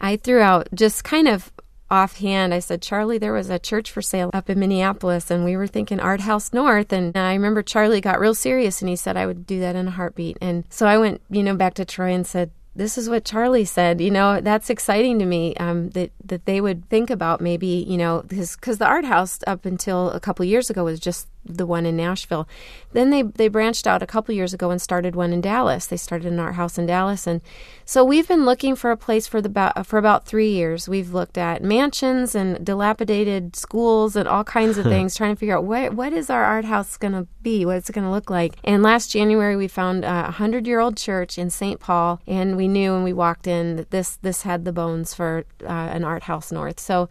I 0.00 0.16
threw 0.16 0.40
out 0.40 0.68
just 0.74 1.04
kind 1.04 1.28
of 1.28 1.52
offhand, 1.90 2.52
I 2.52 2.58
said, 2.58 2.82
Charlie, 2.82 3.18
there 3.18 3.32
was 3.32 3.48
a 3.48 3.58
church 3.58 3.90
for 3.90 4.02
sale 4.02 4.30
up 4.32 4.50
in 4.50 4.58
Minneapolis, 4.58 5.30
and 5.30 5.44
we 5.44 5.56
were 5.56 5.66
thinking 5.66 6.00
Art 6.00 6.20
House 6.20 6.52
North. 6.52 6.92
And 6.92 7.16
I 7.16 7.32
remember 7.32 7.62
Charlie 7.62 8.00
got 8.00 8.20
real 8.20 8.34
serious 8.34 8.82
and 8.82 8.88
he 8.88 8.96
said 8.96 9.16
I 9.16 9.26
would 9.26 9.46
do 9.46 9.60
that 9.60 9.76
in 9.76 9.88
a 9.88 9.92
heartbeat. 9.92 10.38
And 10.40 10.64
so 10.68 10.86
I 10.86 10.98
went, 10.98 11.20
you 11.30 11.42
know, 11.42 11.54
back 11.54 11.74
to 11.74 11.84
Troy 11.84 12.12
and 12.12 12.26
said, 12.26 12.50
this 12.74 12.98
is 12.98 13.08
what 13.08 13.24
Charlie 13.24 13.64
said. 13.64 14.00
You 14.00 14.10
know, 14.10 14.40
that's 14.40 14.68
exciting 14.68 15.18
to 15.18 15.24
me 15.24 15.54
um, 15.56 15.90
that 15.90 16.10
that 16.24 16.44
they 16.44 16.60
would 16.60 16.88
think 16.90 17.08
about 17.08 17.40
maybe, 17.40 17.84
you 17.88 17.96
know, 17.96 18.22
because 18.28 18.78
the 18.78 18.86
art 18.86 19.06
house 19.06 19.38
up 19.46 19.64
until 19.64 20.10
a 20.10 20.20
couple 20.20 20.44
years 20.44 20.68
ago 20.68 20.84
was 20.84 21.00
just 21.00 21.26
the 21.48 21.66
one 21.66 21.86
in 21.86 21.96
Nashville. 21.96 22.48
Then 22.92 23.10
they 23.10 23.22
they 23.22 23.48
branched 23.48 23.86
out 23.86 24.02
a 24.02 24.06
couple 24.06 24.34
years 24.34 24.54
ago 24.54 24.70
and 24.70 24.80
started 24.80 25.14
one 25.14 25.32
in 25.32 25.40
Dallas. 25.40 25.86
They 25.86 25.96
started 25.96 26.32
an 26.32 26.38
art 26.38 26.54
house 26.54 26.78
in 26.78 26.86
Dallas, 26.86 27.26
and 27.26 27.40
so 27.84 28.04
we've 28.04 28.26
been 28.26 28.44
looking 28.44 28.74
for 28.74 28.90
a 28.90 28.96
place 28.96 29.26
for 29.26 29.40
the 29.40 29.72
for 29.84 29.98
about 29.98 30.26
three 30.26 30.50
years. 30.50 30.88
We've 30.88 31.12
looked 31.12 31.38
at 31.38 31.62
mansions 31.62 32.34
and 32.34 32.64
dilapidated 32.64 33.56
schools 33.56 34.16
and 34.16 34.28
all 34.28 34.44
kinds 34.44 34.78
of 34.78 34.84
things, 34.94 35.14
trying 35.14 35.34
to 35.34 35.38
figure 35.38 35.56
out 35.56 35.64
what 35.64 35.94
what 35.94 36.12
is 36.12 36.30
our 36.30 36.44
art 36.44 36.64
house 36.64 36.96
going 36.96 37.12
to 37.12 37.26
be, 37.42 37.64
what 37.64 37.76
it's 37.76 37.90
going 37.90 38.04
to 38.04 38.10
look 38.10 38.30
like. 38.30 38.56
And 38.64 38.82
last 38.82 39.10
January 39.10 39.56
we 39.56 39.68
found 39.68 40.04
a 40.04 40.30
hundred 40.30 40.66
year 40.66 40.80
old 40.80 40.96
church 40.96 41.38
in 41.38 41.50
St. 41.50 41.80
Paul, 41.80 42.20
and 42.26 42.56
we 42.56 42.68
knew 42.68 42.92
when 42.92 43.02
we 43.02 43.12
walked 43.12 43.46
in 43.46 43.76
that 43.76 43.90
this 43.90 44.16
this 44.16 44.42
had 44.42 44.64
the 44.64 44.72
bones 44.72 45.14
for 45.14 45.44
uh, 45.62 45.66
an 45.66 46.04
art 46.04 46.24
house 46.24 46.50
north. 46.50 46.80
So 46.80 47.08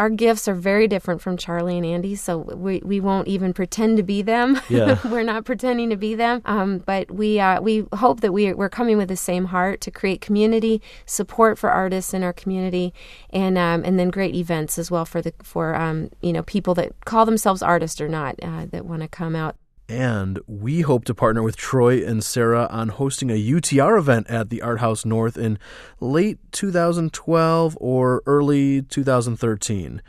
our 0.00 0.08
gifts 0.08 0.48
are 0.48 0.54
very 0.54 0.88
different 0.88 1.20
from 1.20 1.36
Charlie 1.36 1.76
and 1.76 1.84
Andi, 1.84 2.16
so 2.16 2.38
we, 2.38 2.80
we 2.82 3.00
won't 3.00 3.28
even 3.28 3.52
pretend 3.52 3.98
to 3.98 4.02
be 4.02 4.22
them. 4.22 4.58
Yeah. 4.70 4.98
we're 5.10 5.22
not 5.22 5.44
pretending 5.44 5.90
to 5.90 5.96
be 5.96 6.14
them, 6.14 6.40
um, 6.46 6.78
but 6.78 7.10
we 7.10 7.38
uh, 7.38 7.60
we 7.60 7.84
hope 7.92 8.20
that 8.20 8.32
we 8.32 8.54
we're 8.54 8.70
coming 8.70 8.96
with 8.96 9.08
the 9.08 9.16
same 9.16 9.44
heart 9.46 9.82
to 9.82 9.90
create 9.90 10.22
community 10.22 10.80
support 11.04 11.58
for 11.58 11.70
artists 11.70 12.14
in 12.14 12.22
our 12.22 12.32
community, 12.32 12.94
and 13.28 13.58
um, 13.58 13.84
and 13.84 13.98
then 13.98 14.08
great 14.08 14.34
events 14.34 14.78
as 14.78 14.90
well 14.90 15.04
for 15.04 15.20
the 15.20 15.34
for 15.42 15.74
um, 15.74 16.08
you 16.22 16.32
know 16.32 16.44
people 16.44 16.72
that 16.76 17.04
call 17.04 17.26
themselves 17.26 17.60
artists 17.60 18.00
or 18.00 18.08
not 18.08 18.36
uh, 18.42 18.64
that 18.70 18.86
want 18.86 19.02
to 19.02 19.08
come 19.08 19.36
out. 19.36 19.54
And 19.90 20.38
we 20.46 20.82
hope 20.82 21.04
to 21.06 21.14
partner 21.16 21.42
with 21.42 21.56
Troy 21.56 22.06
and 22.06 22.22
Sara 22.22 22.68
on 22.70 22.90
hosting 22.90 23.28
a 23.28 23.34
UTR 23.34 23.98
event 23.98 24.30
at 24.30 24.48
the 24.48 24.62
Art 24.62 24.78
House 24.78 25.04
North 25.04 25.36
in 25.36 25.58
late 25.98 26.38
2012 26.52 27.76
or 27.80 28.22
early 28.24 28.82
2013. 28.82 30.00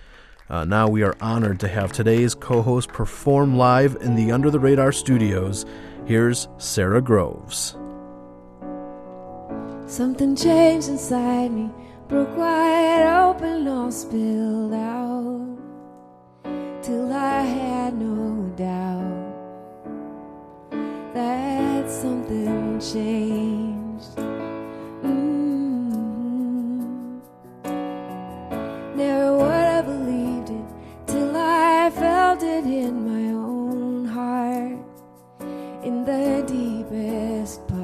Uh, 0.47 0.65
now 0.65 0.87
we 0.87 1.01
are 1.01 1.17
honored 1.19 1.59
to 1.61 1.67
have 1.67 1.91
today's 1.91 2.35
co 2.35 2.61
host 2.61 2.89
perform 2.89 3.57
live 3.57 3.97
in 4.01 4.13
the 4.13 4.31
Under 4.31 4.51
the 4.51 4.59
Radar 4.59 4.91
studios. 4.91 5.65
Here's 6.05 6.47
Sara 6.59 7.01
Groves. 7.01 7.75
Something 9.87 10.35
changed 10.35 10.89
inside 10.89 11.49
me, 11.49 11.71
broke 12.07 12.37
wide 12.37 13.07
open, 13.07 13.67
all 13.67 13.91
spilled 13.91 14.75
out. 14.75 15.57
Till 16.83 17.11
I 17.11 17.41
had 17.41 17.95
no 17.95 18.53
doubt 18.55 19.20
that 21.13 21.89
something 21.89 22.79
changed. 22.79 24.15
Mm. 25.03 25.21
Never 28.95 29.37
would 29.37 29.67
have 29.73 29.85
believed 29.85 30.49
it 30.49 30.65
till 31.07 31.35
I 31.35 31.89
felt 31.89 32.43
it 32.43 32.65
in 32.65 33.05
my 33.05 33.33
own 33.33 34.05
heart, 34.05 34.79
in 35.83 36.05
the 36.05 36.43
deepest 36.47 37.67
part 37.67 37.81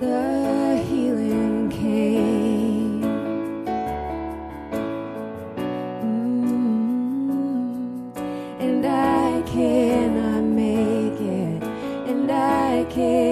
the 0.00 0.84
healing 0.88 1.70
came. 1.70 2.25
I 12.98 13.25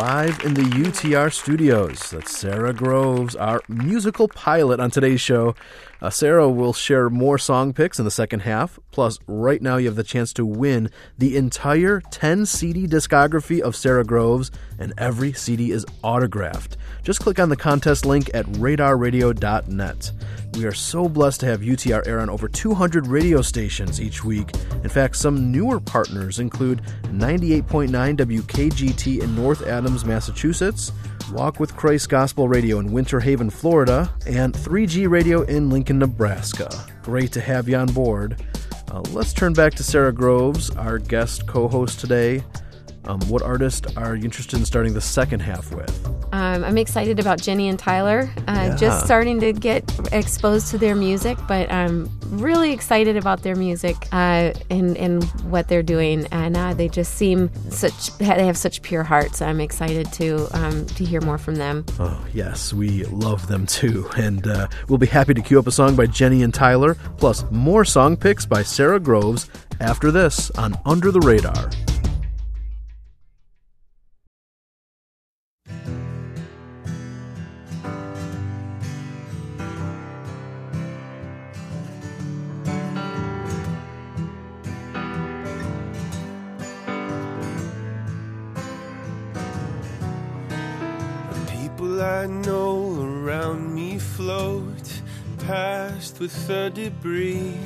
Live 0.00 0.42
in 0.46 0.54
the 0.54 0.62
UTR 0.62 1.30
studios. 1.30 2.08
That's 2.08 2.34
Sara 2.34 2.72
Groves, 2.72 3.36
our 3.36 3.60
musical 3.68 4.28
pilot 4.28 4.80
on 4.80 4.90
today's 4.90 5.20
show. 5.20 5.54
Uh, 6.00 6.08
Sara 6.08 6.48
will 6.48 6.72
share 6.72 7.10
more 7.10 7.36
song 7.36 7.74
picks 7.74 7.98
in 7.98 8.06
the 8.06 8.10
second 8.10 8.40
half. 8.40 8.78
Plus, 8.92 9.18
right 9.26 9.60
now 9.60 9.76
you 9.76 9.88
have 9.88 9.96
the 9.96 10.02
chance 10.02 10.32
to 10.32 10.46
win 10.46 10.90
the 11.18 11.36
entire 11.36 12.00
10 12.00 12.46
CD 12.46 12.86
discography 12.86 13.60
of 13.60 13.76
Sara 13.76 14.02
Groves, 14.02 14.50
and 14.78 14.94
every 14.96 15.34
CD 15.34 15.70
is 15.70 15.84
autographed. 16.02 16.78
Just 17.02 17.20
click 17.20 17.38
on 17.38 17.50
the 17.50 17.56
contest 17.56 18.06
link 18.06 18.30
at 18.32 18.46
radarradio.net. 18.46 20.12
We 20.54 20.64
are 20.64 20.72
so 20.72 21.08
blessed 21.08 21.40
to 21.40 21.46
have 21.46 21.60
UTR 21.60 22.06
air 22.06 22.20
on 22.20 22.28
over 22.28 22.48
200 22.48 23.06
radio 23.06 23.40
stations 23.40 24.00
each 24.00 24.24
week. 24.24 24.50
In 24.82 24.88
fact, 24.88 25.16
some 25.16 25.52
newer 25.52 25.80
partners 25.80 26.38
include 26.38 26.82
98.9 27.04 27.90
WKGT 28.16 29.22
in 29.22 29.36
North 29.36 29.66
Adams, 29.66 30.04
Massachusetts, 30.04 30.92
Walk 31.32 31.60
with 31.60 31.76
Christ 31.76 32.08
Gospel 32.08 32.48
Radio 32.48 32.80
in 32.80 32.90
Winter 32.90 33.20
Haven, 33.20 33.50
Florida, 33.50 34.12
and 34.26 34.52
3G 34.52 35.08
Radio 35.08 35.42
in 35.42 35.70
Lincoln, 35.70 36.00
Nebraska. 36.00 36.68
Great 37.02 37.30
to 37.32 37.40
have 37.40 37.68
you 37.68 37.76
on 37.76 37.86
board. 37.86 38.42
Uh, 38.90 39.00
let's 39.12 39.32
turn 39.32 39.52
back 39.52 39.74
to 39.74 39.84
Sara 39.84 40.12
Groves, 40.12 40.70
our 40.70 40.98
guest 40.98 41.46
co 41.46 41.68
host 41.68 42.00
today. 42.00 42.42
Um, 43.04 43.20
what 43.28 43.42
artist 43.42 43.86
are 43.96 44.14
you 44.14 44.24
interested 44.24 44.58
in 44.58 44.64
starting 44.66 44.92
the 44.94 45.00
second 45.00 45.40
half 45.40 45.72
with? 45.72 46.06
Um, 46.32 46.62
I'm 46.62 46.78
excited 46.78 47.18
about 47.18 47.40
Jenny 47.40 47.68
and 47.68 47.78
Tyler. 47.78 48.30
Uh, 48.46 48.52
Yeah. 48.70 48.76
Just 48.76 49.04
starting 49.04 49.40
to 49.40 49.52
get 49.52 49.82
exposed 50.12 50.68
to 50.68 50.78
their 50.78 50.94
music, 50.94 51.38
but 51.48 51.70
I'm 51.72 52.08
really 52.30 52.72
excited 52.72 53.16
about 53.16 53.42
their 53.42 53.56
music 53.56 53.96
uh, 54.12 54.52
and 54.70 54.96
and 54.96 55.24
what 55.50 55.66
they're 55.68 55.82
doing. 55.82 56.26
And 56.30 56.56
uh, 56.56 56.74
they 56.74 56.88
just 56.88 57.14
seem 57.14 57.50
such 57.70 58.16
they 58.18 58.46
have 58.46 58.56
such 58.58 58.82
pure 58.82 59.02
hearts. 59.02 59.40
I'm 59.42 59.60
excited 59.60 60.12
to 60.14 60.46
um, 60.52 60.86
to 60.86 61.04
hear 61.04 61.20
more 61.22 61.38
from 61.38 61.56
them. 61.56 61.84
Oh, 61.98 62.24
yes, 62.34 62.72
we 62.72 63.04
love 63.04 63.48
them 63.48 63.66
too. 63.66 64.08
And 64.16 64.46
uh, 64.46 64.68
we'll 64.88 64.98
be 64.98 65.06
happy 65.06 65.34
to 65.34 65.40
cue 65.42 65.58
up 65.58 65.66
a 65.66 65.72
song 65.72 65.96
by 65.96 66.06
Jenny 66.06 66.42
and 66.42 66.52
Tyler, 66.54 66.94
plus 67.16 67.44
more 67.50 67.84
song 67.84 68.16
picks 68.16 68.46
by 68.46 68.62
Sara 68.62 69.00
Groves 69.00 69.48
after 69.80 70.10
this 70.12 70.50
on 70.52 70.78
Under 70.84 71.10
the 71.10 71.20
Radar. 71.20 71.70
With 96.20 96.46
the 96.46 96.70
debris, 96.74 97.56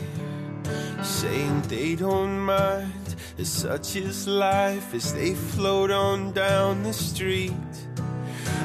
saying 1.03 1.61
they 1.63 1.97
don't 1.97 2.39
mind. 2.39 3.17
As 3.37 3.49
such 3.49 3.97
is 3.97 4.29
life 4.29 4.95
as 4.95 5.13
they 5.13 5.35
float 5.35 5.91
on 5.91 6.31
down 6.33 6.85
the 6.85 6.93
street. 6.93 7.53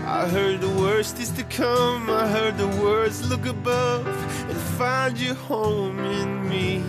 I 0.05 0.27
heard 0.27 0.61
the 0.61 0.69
worst 0.69 1.19
is 1.19 1.31
to 1.31 1.43
come. 1.45 2.07
I 2.07 2.27
heard 2.27 2.59
the 2.59 2.67
words 2.67 3.27
look 3.27 3.47
above 3.47 4.05
and 4.47 4.57
find 4.77 5.17
your 5.19 5.33
home 5.33 5.97
in 5.97 6.47
me. 6.47 6.83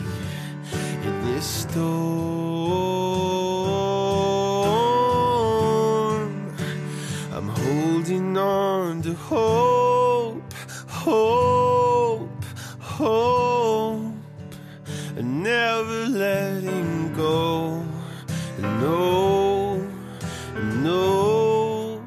In 1.02 1.24
this 1.24 1.46
storm, 1.46 1.80
I'm 7.32 7.48
holding 7.48 8.36
on 8.36 9.00
to 9.02 9.14
hope, 9.14 10.52
hope, 10.86 11.49
hope, 13.00 14.12
and 15.16 15.42
never 15.42 16.06
letting 16.06 17.14
go. 17.14 17.82
No, 18.58 19.76
no, 20.82 22.02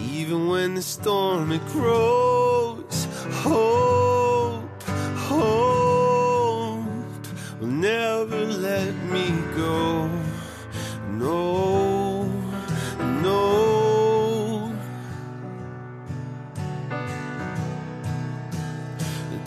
even 0.00 0.48
when 0.48 0.74
the 0.74 0.80
storm 0.80 1.52
it 1.52 1.64
grows. 1.66 3.06
Hope, 3.44 4.82
hope 5.28 6.86
will 7.60 7.76
never 7.92 8.42
let 8.46 8.94
me 9.12 9.26
go. 9.54 10.13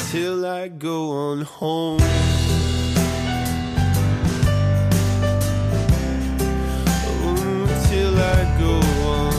Until 0.09 0.45
I 0.45 0.69
go 0.69 1.11
on 1.11 1.41
home. 1.41 1.99
Mm, 7.23 7.67
Until 7.67 8.17
I 8.17 8.57
go 8.57 8.75
on 9.11 9.33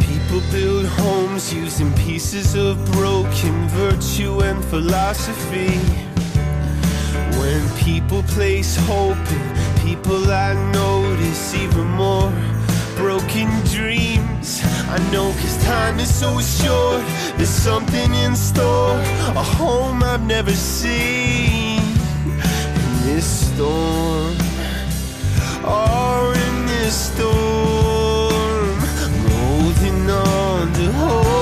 People 0.00 0.40
build 0.50 0.86
homes 0.86 1.52
using 1.52 1.92
pieces 1.96 2.54
of 2.54 2.82
broken 2.92 3.68
virtue 3.68 4.40
and 4.40 4.64
philosophy. 4.64 5.76
When 7.38 7.68
people 7.76 8.22
place 8.22 8.74
hope 8.86 9.18
in 9.32 9.47
people, 10.08 10.30
I 10.30 10.54
notice 10.72 11.54
even 11.54 11.86
more 11.88 12.32
broken 12.96 13.48
dreams. 13.66 14.62
I 14.88 14.98
know 15.12 15.32
cause 15.32 15.62
time 15.64 16.00
is 16.00 16.12
so 16.12 16.40
short, 16.40 17.04
there's 17.36 17.48
something 17.48 18.14
in 18.14 18.34
store, 18.34 18.98
a 19.36 19.42
home 19.42 20.02
I've 20.02 20.26
never 20.26 20.52
seen. 20.52 21.82
In 22.82 22.90
this 23.04 23.26
storm. 23.48 24.36
Oh, 25.64 26.32
in 26.46 26.66
this 26.66 27.12
storm. 27.12 28.78
I'm 29.04 29.18
holding 29.36 30.10
on 30.10 30.72
to 30.72 30.92
hope, 30.92 31.37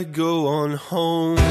I 0.00 0.04
go 0.04 0.46
on 0.46 0.76
home. 0.76 1.49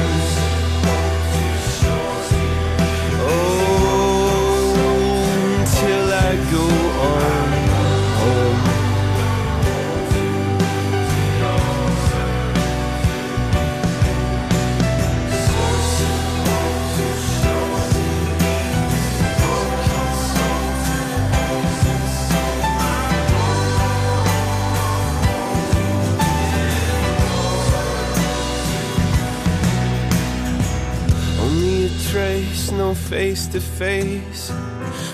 To 33.52 33.60
face. 33.60 34.52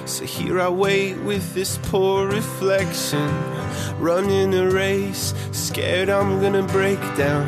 So 0.05 0.25
here 0.25 0.61
I 0.61 0.69
wait 0.69 1.17
with 1.19 1.55
this 1.55 1.79
poor 1.83 2.27
reflection, 2.27 3.29
running 3.99 4.55
a 4.55 4.71
race, 4.71 5.35
scared 5.53 6.09
I'm 6.09 6.41
gonna 6.41 6.63
break 6.63 7.01
down. 7.17 7.47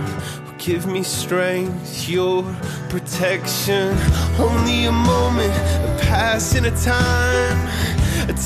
Give 0.58 0.86
me 0.86 1.02
strength, 1.02 2.08
your 2.08 2.42
protection. 2.88 3.96
Only 4.38 4.86
a 4.86 4.92
moment, 4.92 5.52
a 5.52 5.98
passing 6.02 6.66
of 6.66 6.80
time, 6.82 7.58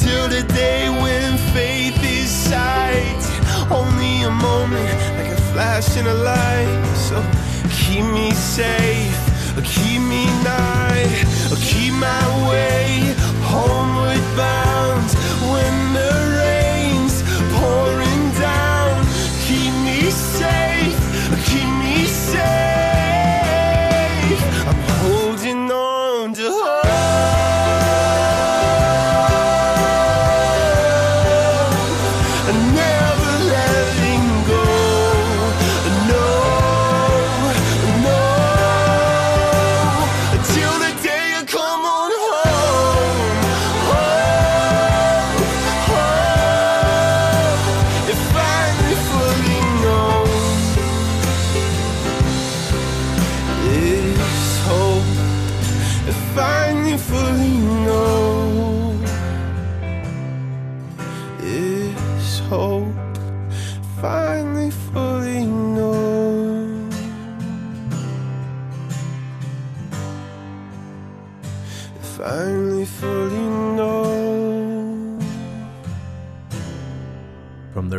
till 0.01 0.29
the 0.29 0.43
day 0.55 0.89
when 0.89 1.39
faith 1.55 1.99
is 2.05 2.31
sight. 2.31 3.23
Only 3.71 4.23
a 4.23 4.31
moment, 4.31 4.99
like 5.19 5.33
a 5.33 5.41
flash 5.53 5.97
in 5.97 6.07
a 6.07 6.15
light. 6.15 6.95
So 6.95 7.17
keep 7.71 8.05
me 8.13 8.31
safe, 8.33 9.22
keep 9.61 10.01
me 10.01 10.25
nigh, 10.43 11.07
keep 11.61 11.93
my 11.93 12.49
way 12.49 13.15
homeward 13.43 14.02
finally 56.99 57.52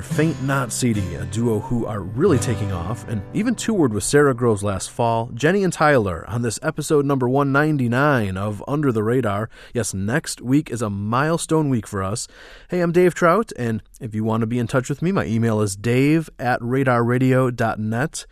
Faint 0.03 0.43
Not 0.43 0.71
CD, 0.71 1.15
a 1.15 1.25
duo 1.25 1.59
who 1.59 1.87
are 1.87 2.01
really 2.01 2.37
taking 2.37 2.71
off, 2.71 3.07
and 3.07 3.21
even 3.33 3.55
toured 3.55 3.93
with 3.93 4.03
Sara 4.03 4.35
Groves 4.35 4.63
last 4.63 4.91
fall, 4.91 5.31
Jenny 5.33 5.63
and 5.63 5.73
Tyler 5.73 6.23
on 6.27 6.43
this 6.43 6.59
episode 6.61 7.03
number 7.03 7.27
199 7.27 8.37
of 8.37 8.63
Under 8.67 8.91
the 8.91 9.01
Radar. 9.01 9.49
Yes, 9.73 9.91
next 9.93 10.39
week 10.39 10.69
is 10.69 10.83
a 10.83 10.89
milestone 10.89 11.67
week 11.69 11.87
for 11.87 12.03
us. 12.03 12.27
Hey, 12.69 12.81
I'm 12.81 12.91
Dave 12.91 13.15
Trout, 13.15 13.51
and 13.57 13.81
if 13.99 14.13
you 14.13 14.23
want 14.23 14.41
to 14.41 14.47
be 14.47 14.59
in 14.59 14.67
touch 14.67 14.87
with 14.87 15.01
me, 15.01 15.11
my 15.11 15.25
email 15.25 15.61
is 15.61 15.75
dave 15.75 16.29
at 16.37 16.59
radarradio.net. 16.59 18.25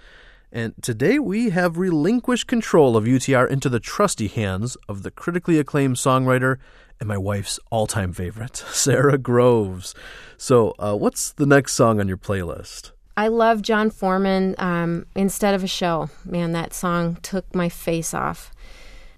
And 0.52 0.74
today 0.84 1.18
we 1.18 1.52
have 1.52 1.78
relinquished 1.78 2.46
control 2.46 2.98
of 2.98 3.06
UTR 3.06 3.50
into 3.50 3.70
the 3.70 3.80
trusty 3.80 4.28
hands 4.28 4.76
of 4.90 5.02
the 5.02 5.10
critically 5.10 5.58
acclaimed 5.58 5.96
songwriter 5.96 6.58
and 7.02 7.08
my 7.08 7.18
wife's 7.18 7.60
all 7.72 7.88
time 7.88 8.14
favorite, 8.14 8.56
Sara 8.72 9.18
Groves. 9.18 9.94
So, 10.38 10.74
uh, 10.80 10.96
what's 10.96 11.34
the 11.34 11.46
next 11.46 11.74
song 11.74 12.00
on 12.00 12.08
your 12.08 12.18
playlist? 12.18 12.92
I 13.18 13.28
love 13.28 13.62
Jon 13.62 13.90
Foreman. 13.90 14.56
Um, 14.58 15.06
instead 15.16 15.54
of 15.54 15.64
a 15.64 15.68
show, 15.68 16.10
man, 16.24 16.54
that 16.54 16.74
song 16.74 17.18
took 17.22 17.54
my 17.54 17.68
face 17.68 18.14
off. 18.14 18.52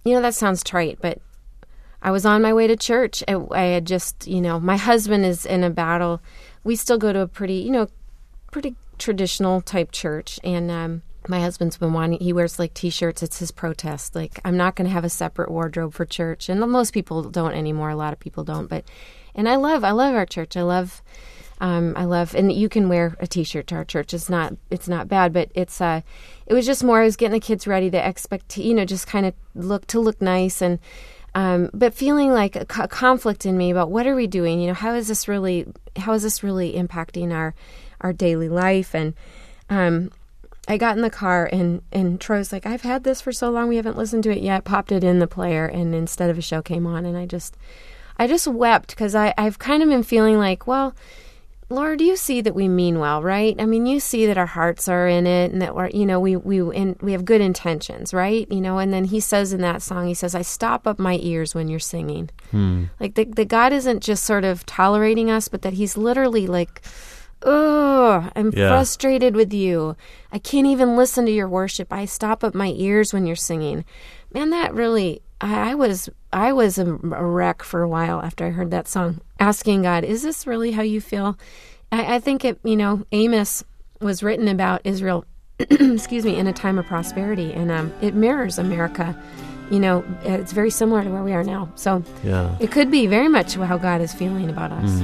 You 0.04 0.16
know 0.16 0.22
that 0.22 0.34
sounds 0.34 0.64
trite, 0.64 0.98
but 1.02 1.20
I 2.02 2.12
was 2.12 2.26
on 2.26 2.42
my 2.42 2.54
way 2.54 2.68
to 2.68 2.76
church. 2.76 3.24
I, 3.28 3.36
I 3.52 3.62
had 3.64 3.86
just, 3.86 4.28
you 4.28 4.42
know, 4.42 4.60
my 4.60 4.78
husband 4.78 5.26
is 5.26 5.46
in 5.46 5.64
a 5.64 5.70
battle. 5.70 6.22
We 6.64 6.76
still 6.76 6.98
go 6.98 7.14
to 7.14 7.20
a 7.20 7.28
pretty, 7.28 7.56
you 7.56 7.72
know, 7.72 7.88
pretty 8.52 8.76
traditional 8.98 9.62
type 9.62 9.92
church, 9.92 10.40
and 10.44 10.72
um, 10.72 11.02
my 11.30 11.40
husband's 11.40 11.78
been 11.78 11.94
wanting. 11.94 12.20
He 12.20 12.34
wears 12.34 12.60
like 12.60 12.74
t-shirts. 12.74 13.24
It's 13.24 13.40
his 13.40 13.52
protest. 13.52 14.16
Like 14.16 14.40
I'm 14.46 14.58
not 14.58 14.76
going 14.76 14.88
to 14.88 14.94
have 14.94 15.06
a 15.06 15.10
separate 15.10 15.52
wardrobe 15.52 15.94
for 15.94 16.06
church, 16.06 16.50
and 16.50 16.60
most 16.60 16.94
people 16.94 17.24
don't 17.24 17.54
anymore. 17.54 17.90
A 17.90 17.96
lot 17.96 18.14
of 18.14 18.20
people 18.20 18.44
don't, 18.44 18.68
but 18.68 18.86
and 19.36 19.50
I 19.50 19.56
love, 19.56 19.84
I 19.84 19.92
love 19.92 20.16
our 20.16 20.26
church. 20.26 20.56
I 20.58 20.64
love. 20.64 21.02
Um, 21.62 21.94
I 21.96 22.04
love, 22.04 22.36
and 22.36 22.52
you 22.52 22.68
can 22.68 22.90
wear 22.90 23.16
a 23.22 23.28
T-shirt 23.28 23.68
to 23.68 23.76
our 23.76 23.86
church. 23.86 24.14
It's 24.14 24.30
not, 24.30 24.54
it's 24.70 24.90
not 24.90 25.08
bad, 25.08 25.32
but 25.32 25.50
it's. 25.54 25.80
Uh, 25.80 26.02
it 26.46 26.54
was 26.54 26.66
just 26.66 26.84
more. 26.84 27.02
I 27.02 27.06
was 27.06 27.16
getting 27.16 27.32
the 27.32 27.40
kids 27.40 27.66
ready. 27.66 27.88
The 27.88 28.06
expect, 28.06 28.58
you 28.58 28.74
know, 28.74 28.84
just 28.84 29.08
kind 29.08 29.26
of 29.26 29.34
look 29.56 29.88
to 29.88 30.00
look 30.02 30.22
nice, 30.22 30.62
and 30.62 30.80
um, 31.36 31.70
but 31.74 31.94
feeling 31.94 32.32
like 32.32 32.56
a, 32.58 32.66
co- 32.66 32.88
conflict 32.88 33.46
in 33.46 33.58
me 33.58 33.72
about 33.72 33.92
what 33.92 34.08
are 34.08 34.16
we 34.16 34.28
doing? 34.28 34.60
You 34.60 34.68
know, 34.68 34.74
how 34.74 34.94
is 34.94 35.08
this 35.08 35.28
really? 35.28 35.68
How 35.96 36.14
is 36.14 36.24
this 36.24 36.44
really 36.44 36.74
impacting 36.74 37.34
our 37.34 37.54
our 38.02 38.12
daily 38.12 38.50
life? 38.50 38.94
And 38.94 39.14
um, 39.70 40.12
I 40.68 40.78
got 40.78 40.96
in 40.96 41.02
the 41.02 41.10
car, 41.10 41.50
and 41.52 41.82
and 41.92 42.20
Troy's 42.22 42.54
like, 42.54 42.66
"I've 42.66 42.84
had 42.84 43.04
this 43.04 43.22
for 43.22 43.32
so 43.32 43.50
long, 43.50 43.68
we 43.68 43.76
haven't 43.76 43.98
listened 43.98 44.24
to 44.24 44.32
it 44.32 44.42
yet." 44.42 44.64
Popped 44.64 44.92
it 44.92 45.04
in 45.04 45.20
the 45.20 45.28
player, 45.28 45.66
and 45.66 45.94
instead 45.94 46.30
of 46.30 46.38
a 46.38 46.42
show 46.42 46.62
came 46.62 46.86
on, 46.88 47.06
and 47.06 47.18
I 47.18 47.26
just, 47.26 47.58
I 48.18 48.28
just 48.28 48.48
wept 48.48 48.90
because 48.90 49.14
I 49.14 49.34
I've 49.38 49.60
kind 49.60 49.84
of 49.84 49.90
been 49.90 50.04
feeling 50.04 50.38
like, 50.38 50.68
well. 50.68 50.96
Lord, 51.70 52.02
you 52.02 52.16
see 52.18 52.40
that 52.42 52.54
we 52.54 52.68
mean 52.68 53.00
well, 53.00 53.24
right? 53.24 53.56
I 53.58 53.66
mean, 53.66 53.88
you 53.88 54.00
see 54.00 54.28
that 54.28 54.38
our 54.38 54.46
hearts 54.46 54.88
are 54.88 55.08
in 55.08 55.26
it, 55.26 55.52
and 55.52 55.62
that 55.62 55.74
we're, 55.74 55.88
you 55.90 56.06
know, 56.06 56.20
we 56.20 56.36
we 56.36 56.60
and 56.60 56.96
we 57.02 57.14
have 57.14 57.26
good 57.26 57.42
intentions, 57.42 58.14
right? 58.14 58.46
You 58.52 58.62
know, 58.62 58.78
and 58.78 58.94
then 58.94 59.06
He 59.06 59.20
says 59.20 59.54
in 59.54 59.62
that 59.62 59.82
song, 59.82 60.06
He 60.08 60.14
says, 60.14 60.36
"I 60.36 60.44
stop 60.44 60.86
up 60.86 61.00
my 61.00 61.18
ears 61.24 61.56
when 61.56 61.70
you're 61.70 61.80
singing." 61.80 62.30
Hmm. 62.52 62.86
Like 63.00 63.16
the 63.16 63.24
the 63.26 63.46
God 63.46 63.74
isn't 63.74 64.04
just 64.04 64.24
sort 64.24 64.44
of 64.44 64.66
tolerating 64.68 65.32
us, 65.32 65.48
but 65.48 65.64
that 65.64 65.74
He's 65.74 65.98
literally 65.98 66.46
like, 66.46 66.82
"Oh, 67.46 68.30
I'm 68.36 68.52
Yeah. 68.56 68.70
frustrated 68.70 69.36
with 69.36 69.54
you. 69.54 69.96
I 70.32 70.40
can't 70.40 70.68
even 70.68 70.96
listen 70.98 71.26
to 71.26 71.32
your 71.32 71.48
worship. 71.50 71.92
I 71.94 72.06
stop 72.06 72.44
up 72.44 72.54
my 72.56 72.74
ears 72.76 73.14
when 73.14 73.26
you're 73.26 73.36
singing." 73.36 73.86
Man, 74.34 74.50
that 74.50 74.74
really, 74.74 75.22
I, 75.42 75.72
I 75.72 75.76
was 75.76 76.10
I 76.32 76.54
was 76.54 76.78
a, 76.78 76.86
a 76.94 77.26
wreck 77.26 77.62
for 77.64 77.82
a 77.82 77.88
while 77.88 78.22
after 78.22 78.46
I 78.46 78.50
heard 78.50 78.72
that 78.72 78.88
song, 78.88 79.22
asking 79.40 79.84
God, 79.84 80.04
"Is 80.04 80.24
this 80.24 80.48
really 80.48 80.72
how 80.72 80.82
you 80.82 81.00
feel?" 81.02 81.38
I, 81.92 82.16
I 82.16 82.20
think 82.20 82.44
it, 82.46 82.60
you 82.64 82.76
know, 82.76 83.06
Amos 83.12 83.64
was 84.02 84.24
written 84.24 84.48
about 84.48 84.82
Israel 84.84 85.26
excuse 85.60 86.26
me, 86.26 86.36
in 86.38 86.48
a 86.48 86.54
time 86.54 86.80
of 86.80 86.86
prosperity, 86.88 87.54
and 87.54 87.72
um, 87.72 87.94
it 88.02 88.16
mirrors 88.16 88.58
America. 88.58 89.16
You 89.72 89.80
know, 89.80 90.04
it's 90.24 90.52
very 90.52 90.70
similar 90.72 91.04
to 91.04 91.10
where 91.10 91.24
we 91.24 91.32
are 91.34 91.44
now. 91.44 91.72
So 91.76 92.04
Yeah. 92.24 92.56
it 92.60 92.70
could 92.72 92.92
be 92.92 93.08
very 93.08 93.28
much 93.30 93.54
how 93.56 93.78
God 93.78 94.02
is 94.02 94.12
feeling 94.14 94.50
about 94.50 94.72
us. 94.72 95.02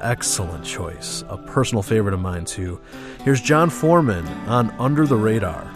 Excellent 0.00 0.64
choice. 0.64 1.24
A 1.28 1.36
personal 1.36 1.82
favorite 1.82 2.14
of 2.14 2.20
mine, 2.20 2.46
too. 2.46 2.80
Here's 3.22 3.40
Jon 3.42 3.68
Foreman 3.68 4.26
on 4.48 4.70
Under 4.78 5.06
the 5.06 5.16
Radar. 5.16 5.70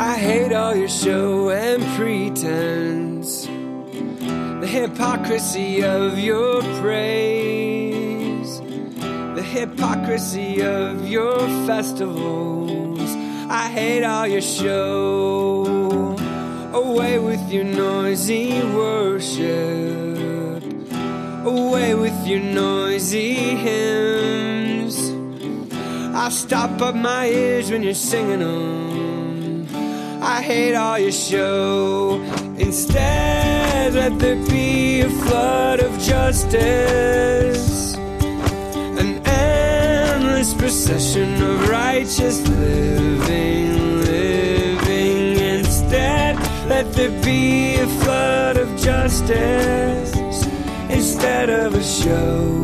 I 0.00 0.18
hate 0.18 0.52
all 0.52 0.74
your 0.74 0.88
show 0.88 1.50
and 1.50 1.80
pretense, 1.96 3.46
the 3.46 4.66
hypocrisy 4.66 5.84
of 5.84 6.18
your 6.18 6.60
praise, 6.80 8.58
the 8.58 9.44
hypocrisy 9.48 10.60
of 10.60 11.08
your 11.08 11.38
festivals. 11.66 13.14
I 13.48 13.68
hate 13.72 14.02
all 14.02 14.26
your 14.26 14.42
show. 14.42 16.16
Away 16.74 17.18
with 17.18 17.52
your 17.52 17.64
noisy 17.64 18.62
worship, 18.62 20.62
away 21.44 21.94
with 21.94 22.26
your 22.26 22.40
noisy 22.40 23.34
hymns. 23.34 24.96
I 26.14 26.30
stop 26.30 26.80
up 26.80 26.94
my 26.94 27.28
ears 27.28 27.70
when 27.70 27.82
you're 27.82 27.92
singing 27.92 28.38
them. 28.38 29.68
I 30.22 30.40
hate 30.40 30.74
all 30.74 30.98
your 30.98 31.12
show. 31.12 32.22
Instead, 32.56 33.92
let 33.92 34.18
there 34.18 34.42
be 34.46 35.00
a 35.00 35.10
flood 35.10 35.80
of 35.80 35.92
justice, 36.00 37.96
an 37.96 39.20
endless 39.26 40.54
procession 40.54 41.34
of 41.42 41.68
righteous 41.68 42.48
living, 42.48 44.00
living. 44.00 44.51
Let 46.68 46.92
there 46.94 47.10
be 47.22 47.74
a 47.76 47.86
flood 47.86 48.56
of 48.56 48.68
justice 48.80 50.14
instead 50.88 51.50
of 51.50 51.74
a 51.74 51.82
show. 51.82 52.60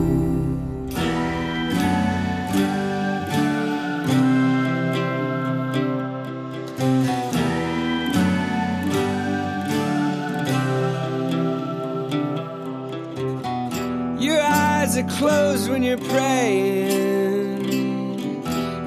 Your 14.18 14.40
eyes 14.40 14.96
are 14.96 15.08
closed 15.18 15.68
when 15.70 15.82
you're 15.82 15.98
praying. 15.98 17.64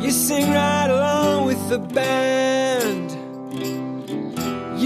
You 0.02 0.12
sing 0.12 0.52
right 0.52 0.90
along 0.90 1.46
with 1.48 1.70
the 1.70 1.80
band. 1.80 3.01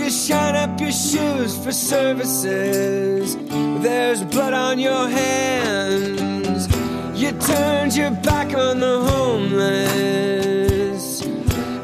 You 0.06 0.12
shine 0.12 0.56
up 0.56 0.80
your 0.80 0.92
shoes 0.92 1.58
for 1.58 1.72
services. 1.72 3.36
There's 3.82 4.24
blood 4.24 4.54
on 4.54 4.78
your 4.78 5.10
hands. 5.10 6.68
You 7.20 7.32
turned 7.32 7.96
your 7.96 8.12
back 8.12 8.54
on 8.56 8.82
the 8.82 9.02
homeless 9.02 10.04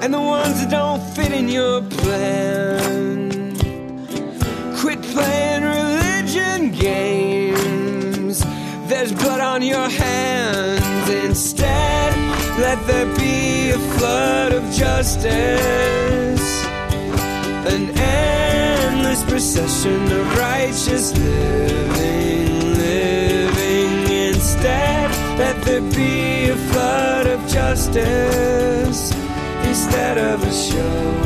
and 0.04 0.14
the 0.14 0.22
ones 0.22 0.62
that 0.62 0.70
don't 0.70 1.02
fit 1.16 1.32
in 1.32 1.50
your 1.50 1.82
plan. 1.82 3.56
Quit 4.78 5.02
playing 5.02 5.64
religion 5.64 6.70
games. 6.74 8.46
There's 8.88 9.14
blood 9.14 9.42
on 9.42 9.64
your 9.64 9.90
hands. 9.90 11.10
Instead, 11.10 12.16
let 12.60 12.86
there 12.86 13.08
be 13.16 13.72
a 13.72 13.80
flood 13.98 14.52
of 14.52 14.72
justice. 14.72 16.51
Endless 18.22 19.24
procession 19.24 20.02
of 20.12 20.38
righteous 20.38 21.18
living, 21.18 22.74
living. 22.78 23.94
Instead, 24.30 25.10
let 25.38 25.62
there 25.64 25.82
be 25.82 26.50
a 26.50 26.56
flood 26.72 27.28
of 27.28 27.40
justice 27.48 29.12
instead 29.64 30.18
of 30.18 30.44
a 30.44 30.54
show. 30.54 31.22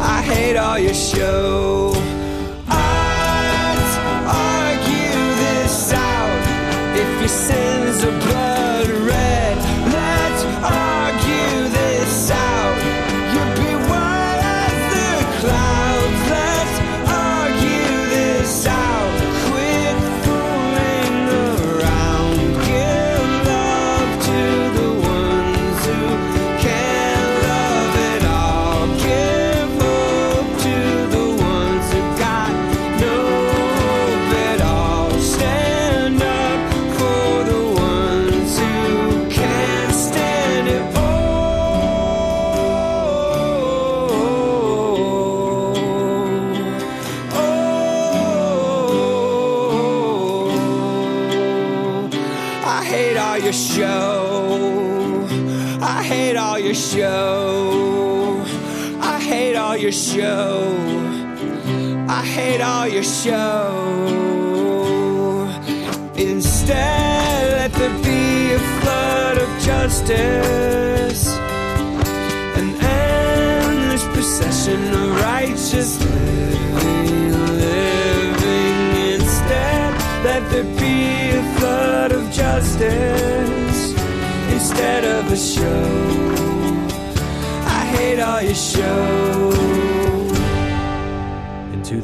I 0.00 0.22
hate 0.22 0.56
all 0.56 0.78
your 0.78 0.94
show. 0.94 1.92
Show. 60.16 60.76
I 62.08 62.22
hate 62.24 62.62
all 62.62 62.88
your 62.88 63.02
show. 63.02 63.60
Instead, 66.16 67.42
let 67.58 67.72
there 67.80 67.96
be 68.02 68.52
a 68.58 68.60
flood 68.78 69.36
of 69.44 69.50
justice, 69.60 71.22
an 72.60 72.68
endless 72.80 74.04
procession 74.14 74.80
of 75.00 75.08
righteous 75.20 75.90
living, 76.02 77.32
living. 77.66 78.78
Instead, 79.16 79.88
let 80.24 80.42
there 80.50 80.70
be 80.80 80.96
a 81.40 81.42
flood 81.56 82.12
of 82.12 82.22
justice 82.32 83.80
instead 84.54 85.04
of 85.04 85.30
a 85.30 85.36
show. 85.36 85.86
I 87.78 87.80
hate 87.94 88.20
all 88.20 88.40
your 88.40 88.54
show. 88.54 89.45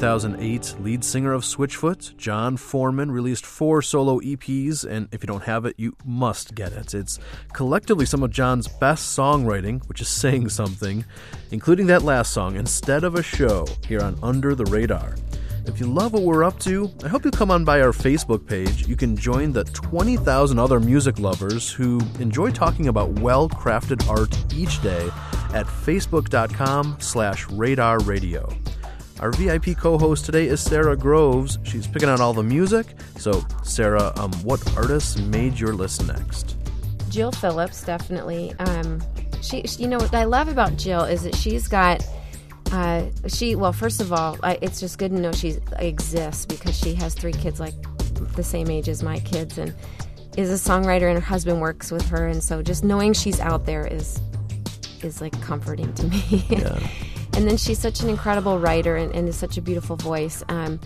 In 0.02 0.08
2008, 0.08 0.74
lead 0.80 1.04
singer 1.04 1.32
of 1.32 1.42
Switchfoot, 1.42 2.16
Jon 2.16 2.56
Foreman, 2.56 3.12
released 3.12 3.46
four 3.46 3.82
solo 3.82 4.18
EPs, 4.18 4.84
and 4.84 5.06
if 5.12 5.22
you 5.22 5.28
don't 5.28 5.44
have 5.44 5.64
it, 5.64 5.76
you 5.78 5.94
must 6.04 6.56
get 6.56 6.72
it. 6.72 6.92
It's 6.92 7.20
collectively 7.52 8.04
some 8.04 8.24
of 8.24 8.32
Jon's 8.32 8.66
best 8.66 9.16
songwriting, 9.16 9.88
which 9.88 10.00
is 10.00 10.08
saying 10.08 10.48
something, 10.48 11.04
including 11.52 11.86
that 11.86 12.02
last 12.02 12.32
song, 12.32 12.56
Instead 12.56 13.04
of 13.04 13.14
a 13.14 13.22
Show, 13.22 13.64
here 13.86 14.00
on 14.00 14.18
Under 14.24 14.56
the 14.56 14.64
Radar. 14.64 15.14
If 15.66 15.78
you 15.78 15.86
love 15.86 16.14
what 16.14 16.24
we're 16.24 16.42
up 16.42 16.58
to, 16.60 16.90
I 17.04 17.08
hope 17.08 17.22
you'll 17.22 17.30
come 17.30 17.52
on 17.52 17.64
by 17.64 17.80
our 17.80 17.92
Facebook 17.92 18.44
page. 18.44 18.88
You 18.88 18.96
can 18.96 19.16
join 19.16 19.52
the 19.52 19.62
20,000 19.62 20.58
other 20.58 20.80
music 20.80 21.20
lovers 21.20 21.70
who 21.70 22.00
enjoy 22.18 22.50
talking 22.50 22.88
about 22.88 23.20
well-crafted 23.20 24.08
art 24.08 24.36
each 24.52 24.82
day 24.82 25.10
at 25.54 25.66
facebook.com 25.66 26.96
slash 26.98 27.48
radar 27.50 28.00
radio. 28.00 28.52
Our 29.20 29.30
VIP 29.32 29.76
co-host 29.76 30.24
today 30.24 30.48
is 30.48 30.60
Sara 30.60 30.96
Groves. 30.96 31.58
She's 31.62 31.86
picking 31.86 32.08
out 32.08 32.20
all 32.20 32.32
the 32.32 32.42
music. 32.42 32.86
So, 33.18 33.44
Sara, 33.62 34.12
um, 34.16 34.32
what 34.42 34.60
artists 34.76 35.16
made 35.18 35.58
your 35.58 35.74
list 35.74 36.06
next? 36.06 36.56
Jill 37.08 37.30
Phillips, 37.30 37.84
definitely. 37.84 38.54
Um, 38.58 39.00
she, 39.42 39.62
you 39.78 39.86
know, 39.86 39.98
what 39.98 40.14
I 40.14 40.24
love 40.24 40.48
about 40.48 40.76
Jill 40.76 41.04
is 41.04 41.22
that 41.24 41.34
she's 41.34 41.68
got. 41.68 42.06
Uh, 42.70 43.04
she 43.28 43.54
well, 43.54 43.72
first 43.72 44.00
of 44.00 44.14
all, 44.14 44.38
I, 44.42 44.58
it's 44.62 44.80
just 44.80 44.98
good 44.98 45.10
to 45.10 45.20
know 45.20 45.32
she 45.32 45.58
exists 45.78 46.46
because 46.46 46.76
she 46.76 46.94
has 46.94 47.12
three 47.14 47.32
kids 47.32 47.60
like 47.60 47.74
the 48.34 48.42
same 48.42 48.70
age 48.70 48.88
as 48.88 49.02
my 49.02 49.18
kids, 49.20 49.58
and 49.58 49.74
is 50.38 50.50
a 50.50 50.70
songwriter, 50.70 51.08
and 51.08 51.18
her 51.18 51.24
husband 51.24 51.60
works 51.60 51.90
with 51.90 52.08
her, 52.08 52.26
and 52.28 52.42
so 52.42 52.62
just 52.62 52.82
knowing 52.82 53.12
she's 53.12 53.40
out 53.40 53.66
there 53.66 53.86
is 53.86 54.20
is 55.02 55.20
like 55.20 55.38
comforting 55.42 55.92
to 55.94 56.06
me. 56.06 56.46
and 57.34 57.46
then 57.48 57.56
she's 57.56 57.78
such 57.78 58.00
an 58.00 58.08
incredible 58.08 58.58
writer 58.58 58.96
and, 58.96 59.14
and 59.14 59.28
is 59.28 59.36
such 59.36 59.56
a 59.56 59.62
beautiful 59.62 59.96
voice. 59.96 60.42
Um, 60.48 60.80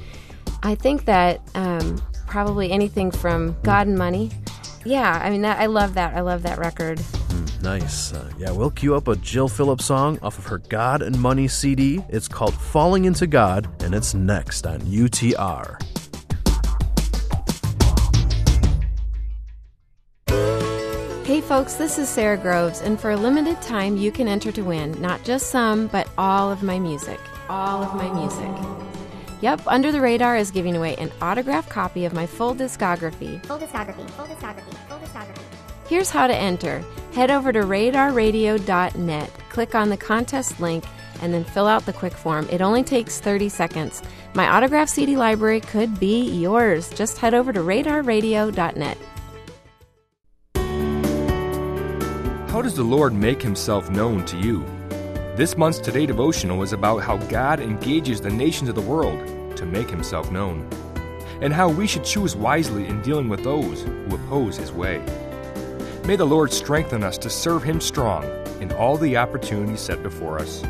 I 0.62 0.74
think 0.74 1.04
that 1.04 1.40
um, 1.54 2.00
probably 2.26 2.70
anything 2.70 3.10
from 3.10 3.56
God 3.62 3.86
and 3.86 3.96
Money. 3.98 4.30
Yeah, 4.84 5.20
I 5.22 5.30
mean, 5.30 5.42
that, 5.42 5.58
I 5.58 5.66
love 5.66 5.94
that. 5.94 6.14
I 6.14 6.20
love 6.20 6.42
that 6.42 6.58
record. 6.58 7.00
Nice. 7.62 8.12
Uh, 8.12 8.30
yeah, 8.38 8.52
we'll 8.52 8.70
cue 8.70 8.94
up 8.94 9.08
a 9.08 9.16
Jill 9.16 9.48
Phillips 9.48 9.84
song 9.84 10.18
off 10.22 10.38
of 10.38 10.46
her 10.46 10.58
God 10.58 11.02
and 11.02 11.18
Money 11.18 11.48
CD. 11.48 12.04
It's 12.08 12.28
called 12.28 12.54
Falling 12.54 13.04
Into 13.04 13.26
God, 13.26 13.68
and 13.82 13.94
it's 13.94 14.14
next 14.14 14.66
on 14.66 14.80
UTR. 14.82 15.95
Folks, 21.56 21.72
this 21.76 21.98
is 21.98 22.06
Sara 22.06 22.36
Groves, 22.36 22.82
and 22.82 23.00
for 23.00 23.12
a 23.12 23.16
limited 23.16 23.62
time, 23.62 23.96
you 23.96 24.12
can 24.12 24.28
enter 24.28 24.52
to 24.52 24.60
win 24.60 24.92
not 25.00 25.24
just 25.24 25.48
some, 25.48 25.86
but 25.86 26.06
all 26.18 26.52
of 26.52 26.62
my 26.62 26.78
music. 26.78 27.18
All 27.48 27.82
of 27.82 27.94
my 27.94 28.12
music. 28.12 28.50
Yep, 29.40 29.62
Under 29.66 29.90
the 29.90 30.02
Radar 30.02 30.36
is 30.36 30.50
giving 30.50 30.76
away 30.76 30.96
an 30.96 31.10
autographed 31.22 31.70
copy 31.70 32.04
of 32.04 32.12
my 32.12 32.26
full 32.26 32.54
discography. 32.54 33.42
Full 33.46 33.56
discography, 33.56 34.06
full 34.10 34.26
discography, 34.26 34.74
full 34.86 34.98
discography. 34.98 35.40
Here's 35.88 36.10
how 36.10 36.26
to 36.26 36.36
enter 36.36 36.84
head 37.14 37.30
over 37.30 37.54
to 37.54 37.60
radarradio.net, 37.60 39.30
click 39.48 39.74
on 39.74 39.88
the 39.88 39.96
contest 39.96 40.60
link, 40.60 40.84
and 41.22 41.32
then 41.32 41.42
fill 41.44 41.66
out 41.66 41.86
the 41.86 41.94
quick 41.94 42.12
form. 42.12 42.46
It 42.50 42.60
only 42.60 42.82
takes 42.82 43.18
30 43.18 43.48
seconds. 43.48 44.02
My 44.34 44.46
autograph 44.46 44.90
CD 44.90 45.16
library 45.16 45.60
could 45.60 45.98
be 45.98 46.28
yours. 46.38 46.90
Just 46.90 47.16
head 47.16 47.32
over 47.32 47.50
to 47.54 47.60
radarradio.net. 47.60 48.98
How 52.56 52.62
does 52.62 52.72
the 52.72 52.82
Lord 52.82 53.12
make 53.12 53.42
himself 53.42 53.90
known 53.90 54.24
to 54.24 54.38
you? 54.38 54.64
This 55.36 55.58
month's 55.58 55.78
Today 55.78 56.06
devotional 56.06 56.62
is 56.62 56.72
about 56.72 57.02
how 57.02 57.18
God 57.28 57.60
engages 57.60 58.18
the 58.18 58.30
nations 58.30 58.70
of 58.70 58.74
the 58.74 58.80
world 58.80 59.54
to 59.58 59.66
make 59.66 59.90
himself 59.90 60.30
known, 60.30 60.66
and 61.42 61.52
how 61.52 61.68
we 61.68 61.86
should 61.86 62.02
choose 62.02 62.34
wisely 62.34 62.86
in 62.86 63.02
dealing 63.02 63.28
with 63.28 63.44
those 63.44 63.82
who 63.82 64.14
oppose 64.14 64.56
his 64.56 64.72
way. 64.72 65.04
May 66.06 66.16
the 66.16 66.24
Lord 66.24 66.50
strengthen 66.50 67.04
us 67.04 67.18
to 67.18 67.28
serve 67.28 67.62
him 67.62 67.78
strong 67.78 68.24
in 68.62 68.72
all 68.72 68.96
the 68.96 69.18
opportunities 69.18 69.82
set 69.82 70.02
before 70.02 70.38
us. 70.38 70.64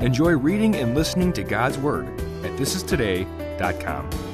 Enjoy 0.00 0.30
reading 0.30 0.76
and 0.76 0.94
listening 0.94 1.30
to 1.34 1.42
God's 1.42 1.76
Word 1.76 2.06
at 2.42 2.58
thisistoday.com. 2.58 4.25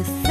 into 0.00 0.10
thinking 0.12 0.29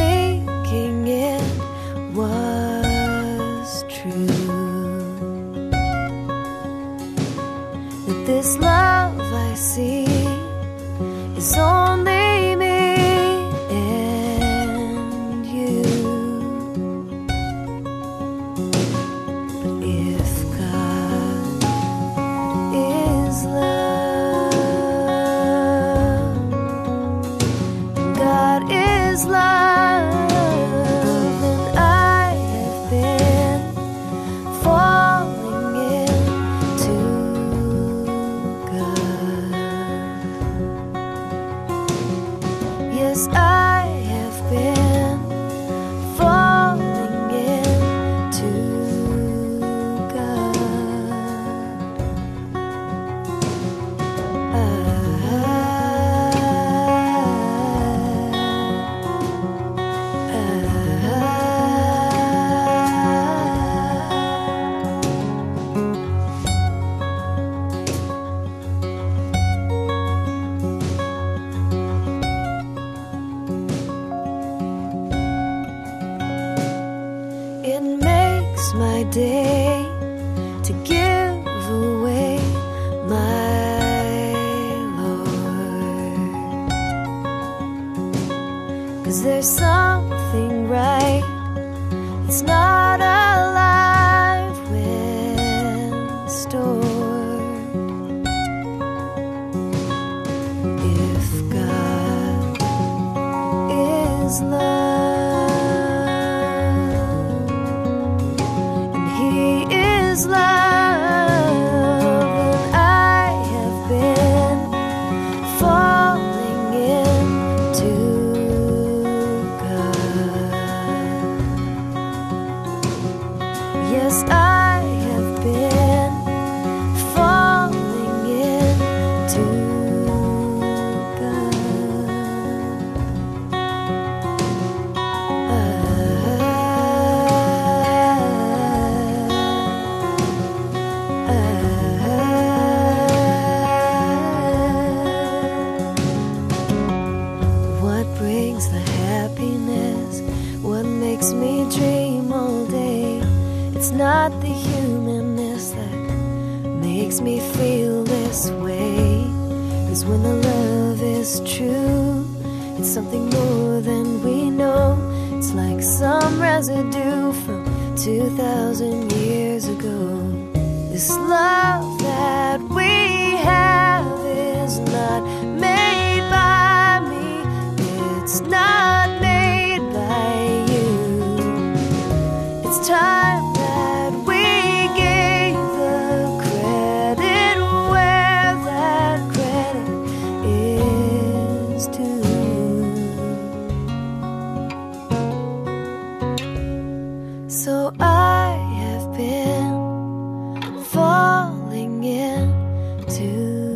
So 197.63 197.91
I 197.99 198.55
have 198.79 199.11
been 199.17 200.81
falling 200.85 202.05
into 202.05 203.75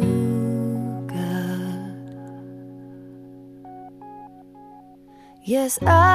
God. 1.06 2.16
Yes, 5.44 5.80
I 5.82 6.13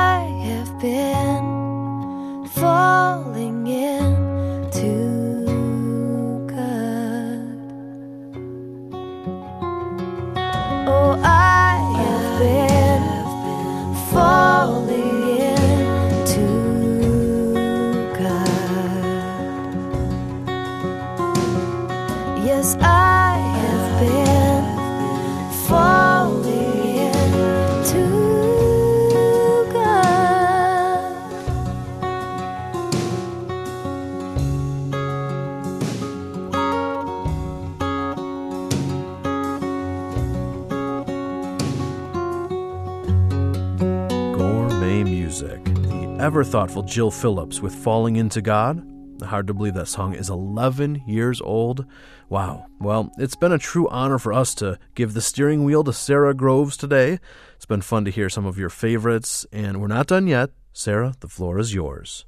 ever 46.39 46.45
thoughtful 46.45 46.85
Jill 46.85 47.11
Phillips 47.11 47.61
with 47.61 47.75
Falling 47.75 48.15
Into 48.15 48.41
God. 48.41 48.81
Hard 49.25 49.49
to 49.49 49.55
believe 49.55 49.75
that 49.75 49.89
song 49.89 50.15
is 50.15 50.31
11 50.31 51.03
years 51.05 51.41
old. 51.41 51.85
Wow. 52.29 52.67
Well, 52.79 53.11
it's 53.19 53.35
been 53.35 53.51
a 53.51 53.59
true 53.59 53.89
honor 53.89 54.21
for 54.21 54.33
us 54.33 54.55
to 54.57 54.79
give 54.95 55.15
the 55.15 55.21
steering 55.21 55.65
wheel 55.65 55.83
to 55.83 55.93
Sara 55.93 56.35
Groves 56.35 56.77
today. 56.77 57.19
It's 57.57 57.67
been 57.67 57.81
fun 57.81 58.05
to 58.05 58.13
hear 58.13 58.31
some 58.31 58.47
of 58.47 58.57
your 58.57 58.69
favorites, 58.69 59.47
and 59.51 59.81
we're 59.81 59.89
not 59.89 60.07
done 60.07 60.29
yet. 60.29 60.51
Sara, 60.73 61.15
the 61.19 61.27
floor 61.27 61.59
is 61.59 61.75
yours. 61.75 62.25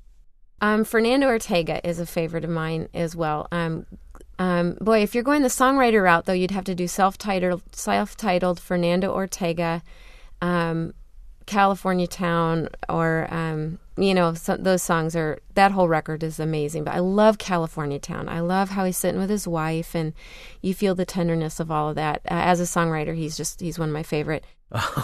Um, 0.61 0.83
Fernando 0.83 1.29
Ortega 1.29 1.81
is 1.89 2.01
a 2.01 2.07
favorite 2.07 2.43
of 2.43 2.51
mine 2.51 2.89
as 2.93 3.15
well. 3.15 3.47
Um, 3.53 3.87
um, 4.41 4.77
boy, 4.81 5.05
if 5.05 5.15
you're 5.15 5.23
going 5.23 5.43
the 5.43 5.49
songwriter 5.49 6.03
route, 6.03 6.25
though, 6.25 6.33
you'd 6.33 6.51
have 6.51 6.65
to 6.65 6.75
do 6.75 6.89
self-titled, 6.89 7.63
self-titled 7.71 8.59
Fernando 8.59 9.13
Ortega, 9.13 9.85
um, 10.43 10.95
California 11.51 12.07
Town, 12.07 12.69
or 12.89 13.27
um, 13.35 13.81
you 13.97 14.15
know, 14.15 14.35
so, 14.35 14.57
those 14.57 14.83
songs 14.83 15.17
are. 15.17 15.41
That 15.55 15.73
whole 15.73 15.89
record 15.89 16.23
is 16.23 16.39
amazing. 16.39 16.85
But 16.85 16.95
I 16.95 17.01
love 17.01 17.39
California 17.39 17.99
Town. 17.99 18.29
I 18.29 18.39
love 18.39 18.71
how 18.71 18.85
he's 18.85 18.97
sitting 18.97 19.21
with 19.21 19.31
his 19.31 19.49
wife, 19.49 19.95
and 19.97 20.13
you 20.63 20.75
feel 20.75 20.95
the 20.95 21.05
tenderness 21.05 21.59
of 21.59 21.69
all 21.69 21.89
of 21.89 21.97
that. 21.97 22.23
Uh, 22.25 22.35
as 22.35 22.61
a 22.61 22.65
songwriter, 22.65 23.17
he's 23.17 23.37
just 23.37 23.61
he's 23.61 23.81
one 23.81 23.89
of 23.89 23.93
my 23.93 24.05
favorite. 24.05 24.45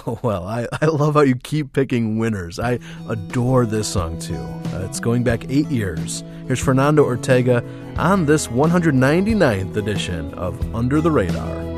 Oh, 0.07 0.21
well, 0.23 0.47
I, 0.47 0.69
I 0.81 0.87
love 0.87 1.15
how 1.15 1.23
you 1.23 1.35
keep 1.35 1.73
picking 1.73 2.19
winners. 2.19 2.61
I 2.61 2.79
adore 3.09 3.67
this 3.67 3.89
song 3.89 4.17
too. 4.21 4.37
Uh, 4.37 4.87
it's 4.89 5.01
going 5.01 5.25
back 5.25 5.51
eight 5.51 5.67
years. 5.67 6.23
Here's 6.47 6.61
Fernando 6.61 7.03
Ortega 7.03 7.65
on 7.97 8.27
this 8.27 8.47
199th 8.47 9.75
edition 9.75 10.33
of 10.35 10.73
Under 10.73 11.01
the 11.01 11.11
Radar. 11.11 11.76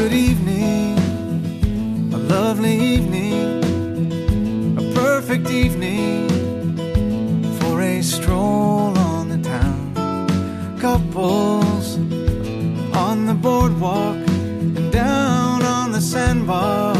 Good 0.00 0.14
evening, 0.14 0.96
a 2.14 2.16
lovely 2.16 2.74
evening, 2.74 4.78
a 4.78 4.94
perfect 4.94 5.50
evening 5.50 6.26
for 7.58 7.82
a 7.82 8.00
stroll 8.00 8.96
on 8.96 9.28
the 9.28 9.36
town. 9.46 10.78
Couples 10.80 11.98
on 12.96 13.26
the 13.26 13.34
boardwalk 13.34 14.16
and 14.16 14.90
down 14.90 15.64
on 15.64 15.92
the 15.92 16.00
sandbar, 16.00 16.96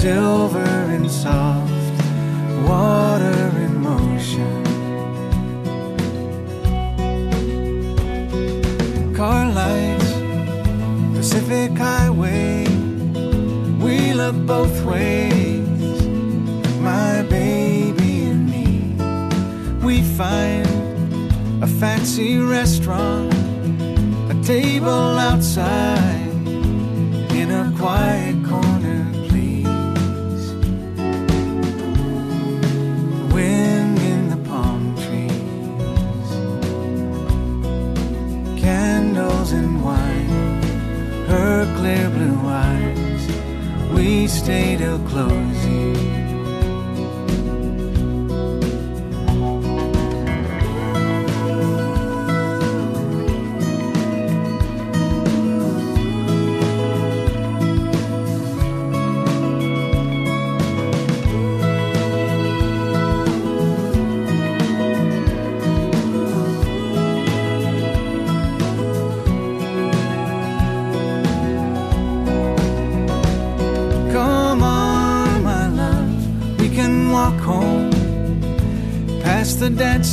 silver 0.00 0.74
and 0.96 1.10
soft, 1.10 1.70
water 2.66 3.50
in 3.64 3.82
motion. 3.82 4.64
Car 9.14 9.52
lights, 9.52 10.12
Pacific 11.14 11.72
Highway, 11.76 12.66
we 13.84 14.14
look 14.14 14.36
both 14.46 14.74
ways, 14.86 16.06
my 16.80 17.20
baby 17.28 18.24
and 18.32 18.48
me. 18.48 18.96
We 19.84 20.00
find 20.00 20.66
a 21.62 21.66
fancy 21.66 22.38
restaurant, 22.38 23.34
a 24.30 24.36
table 24.42 25.18
outside 25.28 26.30
in 27.40 27.50
a 27.50 27.70
quiet 27.76 28.39
and 39.52 39.84
wine, 39.84 40.62
her 41.26 41.64
clear 41.76 42.08
blue 42.10 42.40
eyes. 42.46 43.28
We 43.92 44.26
stay 44.28 44.76
till 44.76 44.98
closing. 45.08 46.19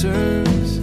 Dancers 0.01 0.77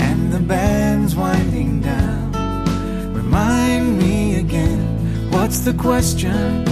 and 0.00 0.32
the 0.32 0.40
bands 0.40 1.14
winding 1.14 1.80
down. 1.80 3.12
Remind 3.14 3.96
me 3.98 4.40
again, 4.40 5.30
what's 5.30 5.60
the 5.60 5.74
question? 5.74 6.67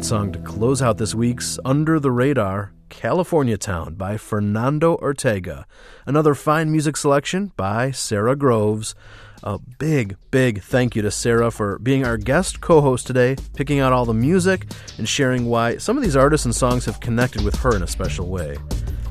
Great 0.00 0.08
song 0.08 0.32
to 0.32 0.38
close 0.38 0.80
out 0.80 0.96
this 0.96 1.14
week's 1.14 1.58
Under 1.62 2.00
the 2.00 2.10
Radar 2.10 2.72
California 2.88 3.58
Town 3.58 3.96
by 3.96 4.16
Fernando 4.16 4.94
Ortega. 4.94 5.66
Another 6.06 6.34
fine 6.34 6.72
music 6.72 6.96
selection 6.96 7.52
by 7.54 7.90
Sara 7.90 8.34
Groves. 8.34 8.94
A 9.42 9.58
big, 9.58 10.16
big 10.30 10.62
thank 10.62 10.96
you 10.96 11.02
to 11.02 11.10
Sara 11.10 11.50
for 11.50 11.78
being 11.80 12.06
our 12.06 12.16
guest 12.16 12.62
co 12.62 12.80
host 12.80 13.06
today, 13.06 13.36
picking 13.54 13.78
out 13.78 13.92
all 13.92 14.06
the 14.06 14.14
music, 14.14 14.72
and 14.96 15.06
sharing 15.06 15.44
why 15.44 15.76
some 15.76 15.98
of 15.98 16.02
these 16.02 16.16
artists 16.16 16.46
and 16.46 16.54
songs 16.54 16.86
have 16.86 17.00
connected 17.00 17.44
with 17.44 17.56
her 17.56 17.76
in 17.76 17.82
a 17.82 17.86
special 17.86 18.26
way. 18.26 18.56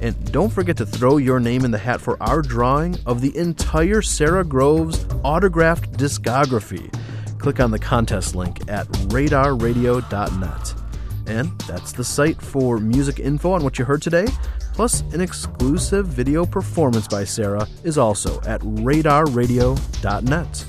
And 0.01 0.31
don't 0.31 0.51
forget 0.51 0.77
to 0.77 0.87
throw 0.87 1.17
your 1.17 1.39
name 1.39 1.65
in 1.65 1.69
the 1.69 1.77
hat 1.77 2.01
for 2.01 2.17
our 2.19 2.41
drawing 2.41 2.97
of 3.05 3.21
the 3.21 3.37
entire 3.37 4.01
Sara 4.01 4.43
Groves 4.43 5.05
autographed 5.23 5.91
discography. 5.99 6.91
Click 7.37 7.59
on 7.59 7.69
the 7.69 7.77
contest 7.77 8.33
link 8.33 8.59
at 8.67 8.87
radarradio.net. 8.87 10.78
And 11.29 11.57
that's 11.61 11.91
the 11.91 12.03
site 12.03 12.41
for 12.41 12.79
music 12.79 13.19
info 13.19 13.51
on 13.51 13.63
what 13.63 13.77
you 13.77 13.85
heard 13.85 14.01
today. 14.01 14.25
Plus, 14.73 15.01
an 15.13 15.21
exclusive 15.21 16.07
video 16.07 16.45
performance 16.45 17.07
by 17.07 17.23
Sara 17.23 17.67
is 17.83 17.97
also 17.97 18.41
at 18.41 18.61
radarradio.net. 18.61 20.65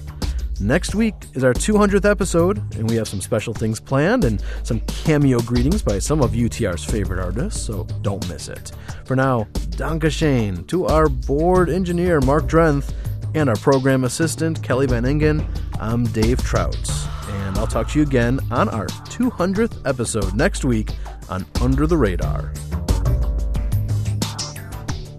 Next 0.61 0.95
week 0.95 1.15
is 1.33 1.43
our 1.43 1.55
200th 1.55 2.05
episode, 2.05 2.59
and 2.75 2.91
we 2.91 2.97
have 2.97 3.09
some 3.09 3.23
special 3.23 3.55
things 3.55 3.81
planned 3.81 4.25
and 4.25 4.45
some 4.63 4.81
cameo 4.81 5.41
greetings 5.41 5.83
by 5.83 5.99
some 5.99 6.21
of 6.21 6.33
UTR's 6.33 6.85
favorite 6.85 7.19
artists, 7.19 7.63
so 7.63 7.85
don't 8.03 8.29
miss 8.29 8.49
it. 8.49 8.73
For 9.07 9.17
now, 9.17 9.49
Danke 9.71 10.11
Shane 10.11 10.65
to 10.65 10.85
our 10.85 11.09
board 11.09 11.71
engineer, 11.71 12.21
Mark 12.21 12.45
Drenth, 12.45 12.93
and 13.35 13.49
our 13.49 13.57
program 13.57 14.05
assistant, 14.05 14.63
Kelly 14.63 14.87
Van 14.87 15.05
Ingen. 15.05 15.47
I'm 15.83 16.05
Dave 16.05 16.43
Trout, 16.43 16.77
and 17.27 17.57
I'll 17.57 17.67
talk 17.67 17.89
to 17.89 17.99
you 17.99 18.05
again 18.05 18.39
on 18.51 18.69
our 18.69 18.85
200th 18.87 19.81
episode 19.89 20.35
next 20.35 20.63
week 20.63 20.91
on 21.31 21.47
Under 21.63 21.87
the 21.87 21.97
Radar. 21.97 22.53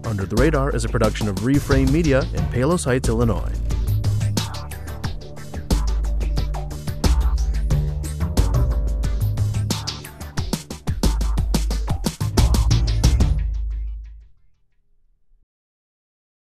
Under 0.04 0.24
the 0.24 0.36
Radar 0.38 0.70
is 0.70 0.84
a 0.84 0.88
production 0.88 1.26
of 1.26 1.34
Reframe 1.36 1.90
Media 1.90 2.22
in 2.34 2.46
Palos 2.50 2.84
Heights, 2.84 3.08
Illinois. 3.08 3.61